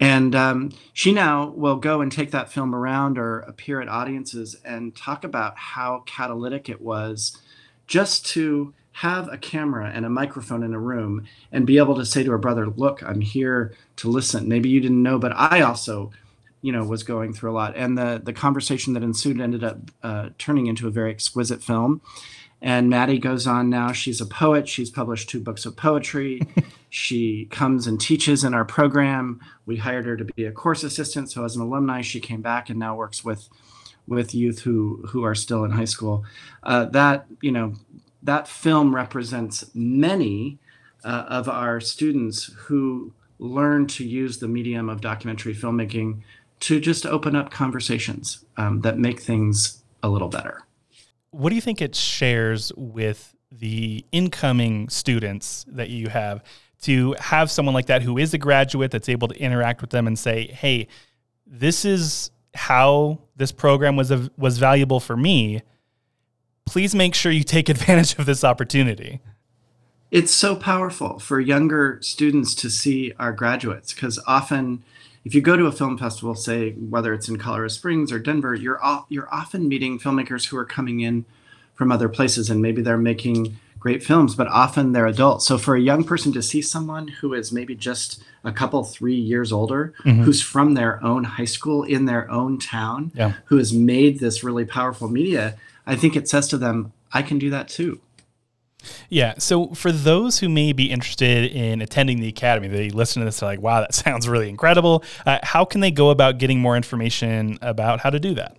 And 0.00 0.34
um, 0.34 0.72
she 0.92 1.12
now 1.12 1.50
will 1.50 1.76
go 1.76 2.00
and 2.00 2.10
take 2.10 2.32
that 2.32 2.50
film 2.50 2.74
around 2.74 3.18
or 3.18 3.40
appear 3.40 3.80
at 3.80 3.88
audiences 3.88 4.56
and 4.64 4.94
talk 4.96 5.22
about 5.22 5.56
how 5.56 6.02
catalytic 6.06 6.68
it 6.68 6.80
was 6.80 7.40
just 7.86 8.26
to 8.26 8.74
have 8.92 9.32
a 9.32 9.38
camera 9.38 9.90
and 9.94 10.04
a 10.04 10.10
microphone 10.10 10.62
in 10.62 10.74
a 10.74 10.78
room 10.78 11.26
and 11.50 11.66
be 11.66 11.78
able 11.78 11.94
to 11.94 12.04
say 12.04 12.22
to 12.22 12.30
her 12.30 12.38
brother, 12.38 12.66
Look, 12.66 13.02
I'm 13.02 13.20
here 13.20 13.74
to 13.96 14.08
listen. 14.10 14.48
Maybe 14.48 14.68
you 14.68 14.80
didn't 14.80 15.02
know, 15.02 15.18
but 15.18 15.32
I 15.34 15.60
also 15.62 16.10
you 16.62 16.72
know 16.72 16.84
was 16.84 17.02
going 17.02 17.34
through 17.34 17.50
a 17.50 17.54
lot. 17.54 17.76
And 17.76 17.98
the 17.98 18.20
the 18.24 18.32
conversation 18.32 18.94
that 18.94 19.02
ensued 19.02 19.40
ended 19.40 19.62
up 19.62 19.78
uh, 20.02 20.30
turning 20.38 20.66
into 20.66 20.86
a 20.86 20.90
very 20.90 21.10
exquisite 21.10 21.62
film. 21.62 22.00
And 22.62 22.88
maddie 22.88 23.18
goes 23.18 23.46
on 23.46 23.68
now. 23.68 23.90
She's 23.90 24.20
a 24.20 24.26
poet. 24.26 24.68
She's 24.68 24.88
published 24.88 25.28
two 25.28 25.40
books 25.40 25.66
of 25.66 25.76
poetry. 25.76 26.40
She 26.94 27.46
comes 27.46 27.86
and 27.86 27.98
teaches 27.98 28.44
in 28.44 28.52
our 28.52 28.66
program. 28.66 29.40
We 29.64 29.78
hired 29.78 30.04
her 30.04 30.14
to 30.14 30.26
be 30.26 30.44
a 30.44 30.52
course 30.52 30.84
assistant. 30.84 31.30
So 31.30 31.42
as 31.42 31.56
an 31.56 31.62
alumni 31.62 32.02
she 32.02 32.20
came 32.20 32.42
back 32.42 32.68
and 32.68 32.78
now 32.78 32.94
works 32.94 33.24
with 33.24 33.48
with 34.06 34.34
youth 34.34 34.58
who 34.58 35.02
who 35.08 35.24
are 35.24 35.34
still 35.34 35.64
in 35.64 35.70
high 35.70 35.86
school. 35.86 36.26
Uh, 36.62 36.84
that 36.86 37.24
you 37.40 37.50
know 37.50 37.72
that 38.22 38.46
film 38.46 38.94
represents 38.94 39.70
many 39.74 40.58
uh, 41.02 41.24
of 41.28 41.48
our 41.48 41.80
students 41.80 42.52
who 42.66 43.14
learn 43.38 43.86
to 43.86 44.04
use 44.04 44.38
the 44.38 44.48
medium 44.48 44.90
of 44.90 45.00
documentary 45.00 45.54
filmmaking 45.54 46.20
to 46.62 46.78
just 46.78 47.04
open 47.04 47.34
up 47.34 47.50
conversations 47.50 48.44
um, 48.56 48.82
that 48.82 48.96
make 48.96 49.20
things 49.20 49.82
a 50.02 50.08
little 50.08 50.28
better. 50.28 50.62
What 51.32 51.48
do 51.48 51.56
you 51.56 51.60
think 51.60 51.82
it 51.82 51.96
shares 51.96 52.72
with 52.76 53.34
the 53.50 54.04
incoming 54.12 54.88
students 54.88 55.64
that 55.68 55.90
you 55.90 56.08
have 56.08 56.42
to 56.82 57.14
have 57.18 57.50
someone 57.50 57.74
like 57.74 57.86
that 57.86 58.02
who 58.02 58.16
is 58.16 58.32
a 58.32 58.38
graduate 58.38 58.92
that's 58.92 59.08
able 59.08 59.28
to 59.28 59.38
interact 59.38 59.80
with 59.80 59.90
them 59.90 60.06
and 60.06 60.18
say, 60.18 60.46
"Hey, 60.46 60.86
this 61.46 61.84
is 61.84 62.30
how 62.54 63.20
this 63.36 63.50
program 63.50 63.96
was 63.96 64.10
a, 64.10 64.30
was 64.36 64.58
valuable 64.58 65.00
for 65.00 65.16
me. 65.16 65.62
Please 66.64 66.94
make 66.94 67.14
sure 67.14 67.32
you 67.32 67.44
take 67.44 67.68
advantage 67.76 68.18
of 68.18 68.26
this 68.26 68.44
opportunity." 68.44 69.20
It's 70.12 70.32
so 70.32 70.54
powerful 70.54 71.18
for 71.18 71.40
younger 71.40 71.98
students 72.02 72.54
to 72.56 72.68
see 72.68 73.12
our 73.18 73.32
graduates 73.32 73.94
because 73.94 74.20
often 74.26 74.84
if 75.24 75.34
you 75.34 75.40
go 75.40 75.56
to 75.56 75.66
a 75.66 75.72
film 75.72 75.98
festival, 75.98 76.34
say 76.34 76.72
whether 76.72 77.12
it's 77.14 77.28
in 77.28 77.38
Colorado 77.38 77.68
Springs 77.68 78.10
or 78.12 78.18
Denver, 78.18 78.54
you're 78.54 78.80
you're 79.08 79.32
often 79.32 79.68
meeting 79.68 79.98
filmmakers 79.98 80.46
who 80.46 80.56
are 80.56 80.64
coming 80.64 81.00
in 81.00 81.24
from 81.74 81.92
other 81.92 82.08
places, 82.08 82.50
and 82.50 82.60
maybe 82.60 82.82
they're 82.82 82.98
making 82.98 83.58
great 83.82 84.02
films, 84.04 84.36
but 84.36 84.46
often 84.46 84.92
they're 84.92 85.06
adults. 85.06 85.44
So 85.44 85.58
for 85.58 85.74
a 85.74 85.80
young 85.80 86.04
person 86.04 86.32
to 86.34 86.42
see 86.42 86.62
someone 86.62 87.08
who 87.08 87.34
is 87.34 87.50
maybe 87.50 87.74
just 87.74 88.22
a 88.44 88.52
couple, 88.52 88.84
three 88.84 89.16
years 89.16 89.52
older, 89.52 89.92
mm-hmm. 90.04 90.22
who's 90.22 90.40
from 90.40 90.74
their 90.74 91.02
own 91.02 91.24
high 91.24 91.46
school 91.46 91.82
in 91.82 92.06
their 92.06 92.30
own 92.30 92.60
town, 92.60 93.10
yeah. 93.12 93.32
who 93.46 93.56
has 93.58 93.72
made 93.72 94.20
this 94.20 94.44
really 94.44 94.64
powerful 94.64 95.08
media, 95.08 95.56
I 95.84 95.96
think 95.96 96.14
it 96.14 96.28
says 96.28 96.46
to 96.48 96.58
them, 96.58 96.92
I 97.12 97.22
can 97.22 97.40
do 97.40 97.50
that 97.50 97.66
too. 97.68 98.00
Yeah. 99.08 99.34
So 99.38 99.68
for 99.68 99.92
those 99.92 100.38
who 100.38 100.48
may 100.48 100.72
be 100.72 100.90
interested 100.90 101.52
in 101.52 101.80
attending 101.80 102.20
the 102.20 102.28
academy, 102.28 102.68
they 102.68 102.90
listen 102.90 103.20
to 103.20 103.24
this, 103.24 103.40
they're 103.40 103.48
like, 103.48 103.60
wow, 103.60 103.80
that 103.80 103.94
sounds 103.94 104.28
really 104.28 104.48
incredible. 104.48 105.04
Uh, 105.26 105.38
how 105.42 105.64
can 105.64 105.80
they 105.80 105.90
go 105.90 106.10
about 106.10 106.38
getting 106.38 106.60
more 106.60 106.76
information 106.76 107.58
about 107.62 108.00
how 108.00 108.10
to 108.10 108.20
do 108.20 108.34
that? 108.34 108.56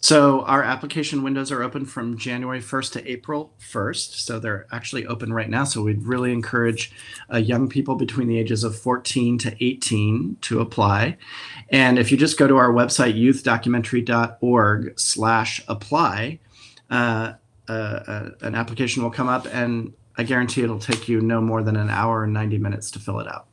So 0.00 0.42
our 0.42 0.62
application 0.62 1.24
windows 1.24 1.50
are 1.50 1.62
open 1.62 1.84
from 1.84 2.18
January 2.18 2.60
1st 2.60 2.92
to 2.92 3.10
April 3.10 3.52
1st. 3.60 4.14
So 4.20 4.38
they're 4.38 4.66
actually 4.70 5.06
open 5.06 5.32
right 5.32 5.50
now. 5.50 5.64
So 5.64 5.82
we'd 5.82 6.04
really 6.04 6.32
encourage 6.32 6.92
uh, 7.32 7.38
young 7.38 7.68
people 7.68 7.96
between 7.96 8.28
the 8.28 8.38
ages 8.38 8.62
of 8.62 8.78
14 8.78 9.38
to 9.38 9.64
18 9.64 10.36
to 10.42 10.60
apply. 10.60 11.16
And 11.70 11.98
if 11.98 12.12
you 12.12 12.16
just 12.16 12.38
go 12.38 12.46
to 12.46 12.56
our 12.56 12.70
website, 12.70 13.20
youthdocumentary.org 13.20 14.98
slash 15.00 15.64
apply, 15.66 16.38
uh, 16.90 17.32
uh, 17.72 18.30
an 18.40 18.54
application 18.54 19.02
will 19.02 19.10
come 19.10 19.28
up, 19.28 19.46
and 19.52 19.92
I 20.16 20.24
guarantee 20.24 20.62
it'll 20.62 20.78
take 20.78 21.08
you 21.08 21.20
no 21.20 21.40
more 21.40 21.62
than 21.62 21.76
an 21.76 21.90
hour 21.90 22.24
and 22.24 22.32
90 22.32 22.58
minutes 22.58 22.90
to 22.92 22.98
fill 22.98 23.20
it 23.20 23.28
out. 23.28 23.46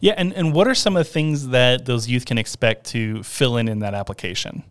Yeah, 0.00 0.14
and, 0.16 0.32
and 0.34 0.52
what 0.52 0.68
are 0.68 0.74
some 0.74 0.96
of 0.96 1.06
the 1.06 1.12
things 1.12 1.48
that 1.48 1.86
those 1.86 2.08
youth 2.08 2.26
can 2.26 2.38
expect 2.38 2.86
to 2.88 3.22
fill 3.22 3.56
in 3.56 3.68
in 3.68 3.78
that 3.80 3.94
application? 3.94 4.64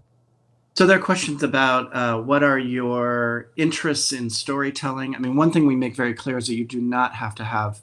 So 0.74 0.88
there 0.88 0.98
are 0.98 1.02
questions 1.02 1.44
about 1.44 1.94
uh, 1.94 2.22
what 2.22 2.44
are 2.44 2.58
your 2.58 3.50
interests 3.58 4.14
in 4.14 4.30
storytelling. 4.30 5.16
I 5.16 5.20
mean, 5.20 5.36
one 5.36 5.52
thing 5.52 5.66
we 5.66 5.76
make 5.76 5.96
very 5.96 6.14
clear 6.14 6.38
is 6.38 6.48
that 6.48 6.56
you 6.56 6.66
do 6.66 6.80
not 6.80 7.16
have 7.16 7.36
to 7.36 7.44
have 7.44 7.82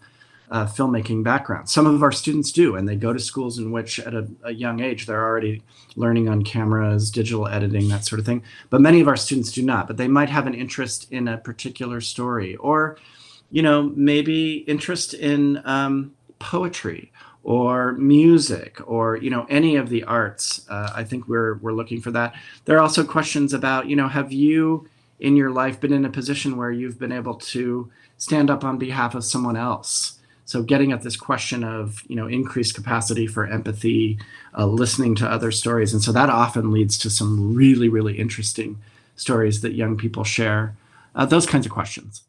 uh, 0.50 0.66
filmmaking 0.66 1.22
background. 1.22 1.68
Some 1.68 1.86
of 1.86 2.02
our 2.02 2.12
students 2.12 2.52
do, 2.52 2.76
and 2.76 2.88
they 2.88 2.96
go 2.96 3.12
to 3.12 3.18
schools 3.18 3.58
in 3.58 3.70
which, 3.70 3.98
at 4.00 4.14
a, 4.14 4.26
a, 4.44 4.52
young 4.52 4.80
age, 4.80 5.06
they're 5.06 5.24
already 5.24 5.62
learning 5.96 6.28
on 6.28 6.42
cameras, 6.42 7.10
digital 7.10 7.46
editing, 7.48 7.88
that 7.88 8.04
sort 8.04 8.18
of 8.18 8.26
thing. 8.26 8.42
But 8.70 8.80
many 8.80 9.00
of 9.00 9.08
our 9.08 9.16
students 9.16 9.52
do 9.52 9.62
not. 9.62 9.86
But 9.86 9.96
they 9.96 10.08
might 10.08 10.30
have 10.30 10.46
an 10.46 10.54
interest 10.54 11.10
in 11.12 11.28
a 11.28 11.38
particular 11.38 12.00
story, 12.00 12.56
or, 12.56 12.98
you 13.50 13.62
know, 13.62 13.92
maybe 13.94 14.58
interest 14.58 15.14
in 15.14 15.60
um, 15.64 16.14
poetry 16.38 17.12
or 17.44 17.92
music 17.92 18.78
or 18.86 19.16
you 19.16 19.30
know 19.30 19.46
any 19.48 19.76
of 19.76 19.88
the 19.88 20.04
arts 20.04 20.66
uh, 20.68 20.90
i 20.94 21.04
think 21.04 21.28
we're 21.28 21.54
we're 21.58 21.72
looking 21.72 22.00
for 22.00 22.10
that 22.10 22.34
there 22.64 22.76
are 22.76 22.82
also 22.82 23.04
questions 23.04 23.54
about 23.54 23.88
you 23.88 23.96
know 23.96 24.08
have 24.08 24.32
you 24.32 24.86
in 25.20 25.36
your 25.36 25.50
life 25.50 25.80
been 25.80 25.92
in 25.92 26.04
a 26.04 26.10
position 26.10 26.56
where 26.56 26.70
you've 26.70 26.98
been 26.98 27.12
able 27.12 27.34
to 27.34 27.90
stand 28.18 28.50
up 28.50 28.64
on 28.64 28.76
behalf 28.76 29.14
of 29.14 29.24
someone 29.24 29.56
else 29.56 30.17
so 30.48 30.62
getting 30.62 30.92
at 30.92 31.02
this 31.02 31.14
question 31.14 31.62
of 31.62 32.02
you 32.08 32.16
know 32.16 32.26
increased 32.26 32.74
capacity 32.74 33.26
for 33.26 33.46
empathy, 33.46 34.18
uh, 34.56 34.64
listening 34.64 35.14
to 35.16 35.30
other 35.30 35.52
stories, 35.52 35.92
and 35.92 36.02
so 36.02 36.10
that 36.10 36.30
often 36.30 36.72
leads 36.72 36.96
to 36.98 37.10
some 37.10 37.54
really 37.54 37.90
really 37.90 38.18
interesting 38.18 38.80
stories 39.14 39.60
that 39.60 39.74
young 39.74 39.98
people 39.98 40.24
share. 40.24 40.74
Uh, 41.14 41.26
those 41.26 41.44
kinds 41.44 41.66
of 41.66 41.72
questions. 41.72 42.22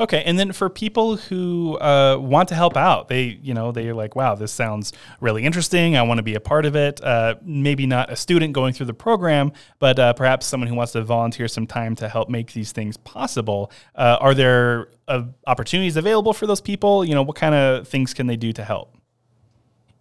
Okay, 0.00 0.22
and 0.24 0.38
then 0.38 0.52
for 0.52 0.68
people 0.68 1.16
who 1.16 1.78
uh, 1.78 2.16
want 2.18 2.48
to 2.48 2.54
help 2.54 2.76
out, 2.76 3.08
they 3.08 3.38
you 3.42 3.54
know 3.54 3.72
they're 3.72 3.94
like, 3.94 4.16
wow, 4.16 4.34
this 4.34 4.52
sounds 4.52 4.92
really 5.20 5.44
interesting. 5.44 5.96
I 5.96 6.02
want 6.02 6.18
to 6.18 6.22
be 6.22 6.34
a 6.34 6.40
part 6.40 6.66
of 6.66 6.76
it. 6.76 7.02
Uh, 7.02 7.36
maybe 7.42 7.86
not 7.86 8.10
a 8.10 8.16
student 8.16 8.52
going 8.52 8.72
through 8.72 8.86
the 8.86 8.94
program, 8.94 9.52
but 9.78 9.98
uh, 9.98 10.12
perhaps 10.12 10.46
someone 10.46 10.68
who 10.68 10.74
wants 10.74 10.92
to 10.92 11.02
volunteer 11.02 11.48
some 11.48 11.66
time 11.66 11.94
to 11.96 12.08
help 12.08 12.28
make 12.28 12.52
these 12.52 12.72
things 12.72 12.96
possible. 12.96 13.70
Uh, 13.94 14.16
are 14.20 14.34
there 14.34 14.88
uh, 15.08 15.24
opportunities 15.46 15.96
available 15.96 16.32
for 16.32 16.46
those 16.46 16.60
people? 16.60 17.04
You 17.04 17.14
know, 17.14 17.22
what 17.22 17.36
kind 17.36 17.54
of 17.54 17.88
things 17.88 18.14
can 18.14 18.26
they 18.26 18.36
do 18.36 18.52
to 18.52 18.64
help? 18.64 18.96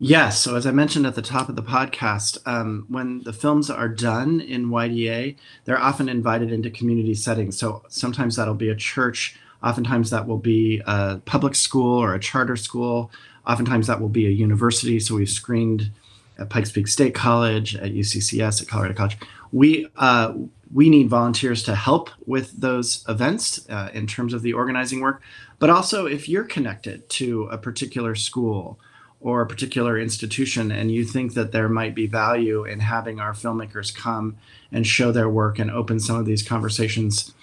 Yes. 0.04 0.40
So, 0.40 0.56
as 0.56 0.66
I 0.66 0.72
mentioned 0.72 1.06
at 1.06 1.14
the 1.14 1.22
top 1.22 1.48
of 1.48 1.56
the 1.56 1.62
podcast, 1.62 2.40
um, 2.48 2.86
when 2.90 3.22
the 3.22 3.32
films 3.32 3.70
are 3.70 3.88
done 3.88 4.42
in 4.42 4.70
YDA, 4.70 5.36
they're 5.66 5.80
often 5.80 6.10
invited 6.10 6.52
into 6.52 6.72
community 6.72 7.14
settings. 7.14 7.60
So, 7.60 7.84
sometimes 7.88 8.36
that'll 8.36 8.56
be 8.56 8.70
a 8.70 8.76
church 8.76 9.38
Oftentimes 9.64 10.10
that 10.10 10.28
will 10.28 10.38
be 10.38 10.82
a 10.86 11.22
public 11.26 11.56
school 11.56 11.98
or 12.00 12.16
a 12.16 12.20
charter 12.20 12.56
school. 12.56 13.12
Oftentimes 13.48 13.88
that 13.88 14.02
will 14.02 14.10
be 14.10 14.26
a 14.26 14.30
university. 14.30 15.00
So 15.00 15.16
we've 15.16 15.30
screened 15.30 15.92
at 16.40 16.50
Pikes 16.50 16.72
Peak 16.72 16.88
State 16.88 17.14
College, 17.14 17.76
at 17.76 17.94
UCCS, 17.94 18.62
at 18.62 18.68
Colorado 18.68 18.94
College. 18.94 19.18
We 19.52 19.88
uh, 19.98 20.34
we 20.74 20.90
need 20.90 21.10
volunteers 21.10 21.64
to 21.64 21.76
help 21.76 22.10
with 22.26 22.60
those 22.60 23.04
events 23.10 23.70
uh, 23.70 23.90
in 23.94 24.08
terms 24.08 24.34
of 24.34 24.42
the 24.42 24.54
organizing 24.54 25.02
work, 25.02 25.22
but 25.60 25.70
also 25.70 26.06
if 26.06 26.30
you're 26.30 26.46
connected 26.46 27.10
to 27.10 27.44
a 27.52 27.58
particular 27.58 28.16
school 28.16 28.80
or 29.20 29.42
a 29.42 29.48
particular 29.48 30.00
institution 30.00 30.72
and 30.72 30.92
you 30.92 31.06
think 31.06 31.34
that 31.34 31.52
there 31.52 31.70
might 31.70 31.94
be 31.94 32.08
value 32.08 32.64
in 32.64 32.80
having 32.80 33.20
our 33.20 33.34
filmmakers 33.34 33.94
come 33.94 34.38
and 34.72 34.88
show 34.88 35.12
their 35.12 35.30
work 35.30 35.60
and 35.60 35.70
open 35.70 36.00
some 36.00 36.16
of 36.16 36.26
these 36.26 36.42
conversations 36.42 37.34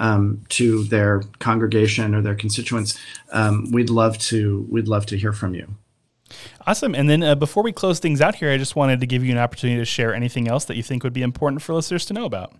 um, 0.00 0.42
to 0.48 0.82
their 0.84 1.22
congregation 1.38 2.14
or 2.14 2.22
their 2.22 2.34
constituents, 2.34 2.98
um, 3.30 3.70
we'd 3.70 3.90
love 3.90 4.18
to 4.18 4.66
we'd 4.68 4.88
love 4.88 5.06
to 5.06 5.16
hear 5.16 5.32
from 5.32 5.54
you. 5.54 5.68
Awesome. 6.66 6.94
And 6.94 7.08
then 7.08 7.22
uh, 7.22 7.34
before 7.34 7.62
we 7.62 7.72
close 7.72 8.00
things 8.00 8.20
out 8.20 8.36
here, 8.36 8.50
I 8.50 8.56
just 8.56 8.76
wanted 8.76 9.00
to 9.00 9.06
give 9.06 9.24
you 9.24 9.32
an 9.32 9.38
opportunity 9.38 9.78
to 9.78 9.84
share 9.84 10.14
anything 10.14 10.48
else 10.48 10.64
that 10.64 10.76
you 10.76 10.82
think 10.82 11.04
would 11.04 11.12
be 11.12 11.22
important 11.22 11.62
for 11.62 11.74
listeners 11.74 12.04
to 12.06 12.14
know 12.14 12.24
about. 12.24 12.54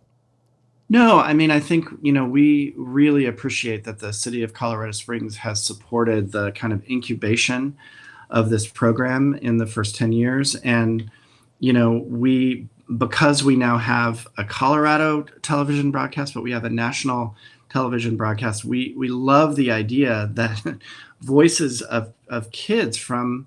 No, 0.88 1.20
I 1.20 1.34
mean, 1.34 1.52
I 1.52 1.60
think, 1.60 1.86
you 2.02 2.10
know, 2.10 2.24
we 2.24 2.74
really 2.76 3.26
appreciate 3.26 3.84
that 3.84 4.00
the 4.00 4.12
city 4.12 4.42
of 4.42 4.52
Colorado 4.52 4.90
Springs 4.90 5.36
has 5.36 5.64
supported 5.64 6.32
the 6.32 6.50
kind 6.50 6.72
of 6.72 6.82
incubation 6.90 7.76
of 8.28 8.50
this 8.50 8.66
program 8.66 9.34
in 9.34 9.58
the 9.58 9.66
first 9.66 9.94
10 9.94 10.10
years. 10.10 10.56
And, 10.56 11.08
you 11.60 11.72
know, 11.72 12.04
we, 12.08 12.66
because 12.96 13.44
we 13.44 13.56
now 13.56 13.78
have 13.78 14.26
a 14.36 14.44
Colorado 14.44 15.22
television 15.42 15.90
broadcast, 15.90 16.34
but 16.34 16.42
we 16.42 16.52
have 16.52 16.64
a 16.64 16.70
national 16.70 17.36
television 17.70 18.16
broadcast, 18.16 18.64
we, 18.64 18.94
we 18.96 19.08
love 19.08 19.56
the 19.56 19.70
idea 19.70 20.28
that 20.34 20.60
voices 21.20 21.82
of, 21.82 22.12
of 22.28 22.50
kids 22.50 22.96
from 22.96 23.46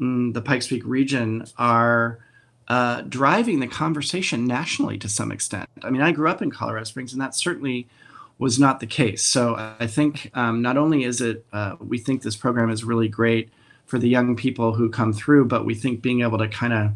mm, 0.00 0.32
the 0.32 0.40
Pikes 0.40 0.68
Peak 0.68 0.82
region 0.84 1.44
are 1.58 2.18
uh, 2.68 3.02
driving 3.02 3.60
the 3.60 3.66
conversation 3.66 4.46
nationally 4.46 4.96
to 4.98 5.08
some 5.08 5.32
extent. 5.32 5.68
I 5.82 5.90
mean, 5.90 6.00
I 6.00 6.12
grew 6.12 6.28
up 6.28 6.40
in 6.40 6.50
Colorado 6.50 6.84
Springs, 6.84 7.12
and 7.12 7.20
that 7.20 7.34
certainly 7.34 7.88
was 8.38 8.58
not 8.58 8.80
the 8.80 8.86
case. 8.86 9.22
So 9.22 9.54
I 9.78 9.86
think 9.86 10.30
um, 10.34 10.62
not 10.62 10.76
only 10.76 11.04
is 11.04 11.20
it, 11.20 11.44
uh, 11.52 11.76
we 11.78 11.98
think 11.98 12.22
this 12.22 12.36
program 12.36 12.70
is 12.70 12.84
really 12.84 13.08
great 13.08 13.50
for 13.86 13.98
the 13.98 14.08
young 14.08 14.34
people 14.34 14.74
who 14.74 14.88
come 14.88 15.12
through, 15.12 15.44
but 15.44 15.64
we 15.64 15.74
think 15.74 16.00
being 16.00 16.22
able 16.22 16.38
to 16.38 16.48
kind 16.48 16.72
of 16.72 16.92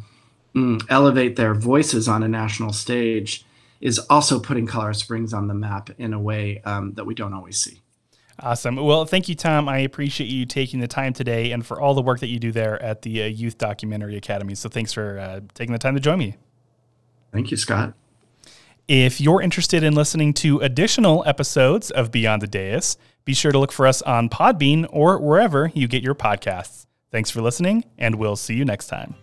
mm, 0.54 0.82
elevate 0.88 1.36
their 1.36 1.54
voices 1.54 2.08
on 2.08 2.22
a 2.22 2.28
national 2.28 2.72
stage 2.72 3.44
is 3.80 3.98
also 4.10 4.40
putting 4.40 4.66
Colorado 4.66 4.98
Springs 4.98 5.32
on 5.32 5.48
the 5.48 5.54
map 5.54 5.90
in 5.98 6.12
a 6.12 6.20
way 6.20 6.60
um, 6.64 6.94
that 6.94 7.04
we 7.04 7.14
don't 7.14 7.32
always 7.32 7.60
see. 7.60 7.80
Awesome. 8.40 8.76
Well, 8.76 9.04
thank 9.04 9.28
you, 9.28 9.34
Tom. 9.34 9.68
I 9.68 9.78
appreciate 9.78 10.28
you 10.28 10.46
taking 10.46 10.78
the 10.78 10.86
time 10.86 11.12
today 11.12 11.50
and 11.50 11.66
for 11.66 11.80
all 11.80 11.94
the 11.94 12.02
work 12.02 12.20
that 12.20 12.28
you 12.28 12.38
do 12.38 12.52
there 12.52 12.80
at 12.80 13.02
the 13.02 13.24
uh, 13.24 13.26
Youth 13.26 13.58
Documentary 13.58 14.16
Academy. 14.16 14.54
So 14.54 14.68
thanks 14.68 14.92
for 14.92 15.18
uh, 15.18 15.40
taking 15.54 15.72
the 15.72 15.78
time 15.78 15.94
to 15.94 16.00
join 16.00 16.18
me. 16.18 16.36
Thank 17.32 17.50
you, 17.50 17.56
Scott. 17.56 17.94
If 18.86 19.20
you're 19.20 19.42
interested 19.42 19.82
in 19.82 19.94
listening 19.94 20.32
to 20.34 20.60
additional 20.60 21.22
episodes 21.26 21.90
of 21.90 22.10
Beyond 22.10 22.40
the 22.40 22.46
Dais, 22.46 22.96
be 23.24 23.34
sure 23.34 23.52
to 23.52 23.58
look 23.58 23.72
for 23.72 23.86
us 23.86 24.00
on 24.02 24.30
Podbean 24.30 24.86
or 24.90 25.18
wherever 25.18 25.70
you 25.74 25.88
get 25.88 26.02
your 26.02 26.14
podcasts. 26.14 26.86
Thanks 27.10 27.30
for 27.30 27.42
listening, 27.42 27.84
and 27.98 28.14
we'll 28.14 28.36
see 28.36 28.54
you 28.54 28.64
next 28.64 28.86
time. 28.86 29.14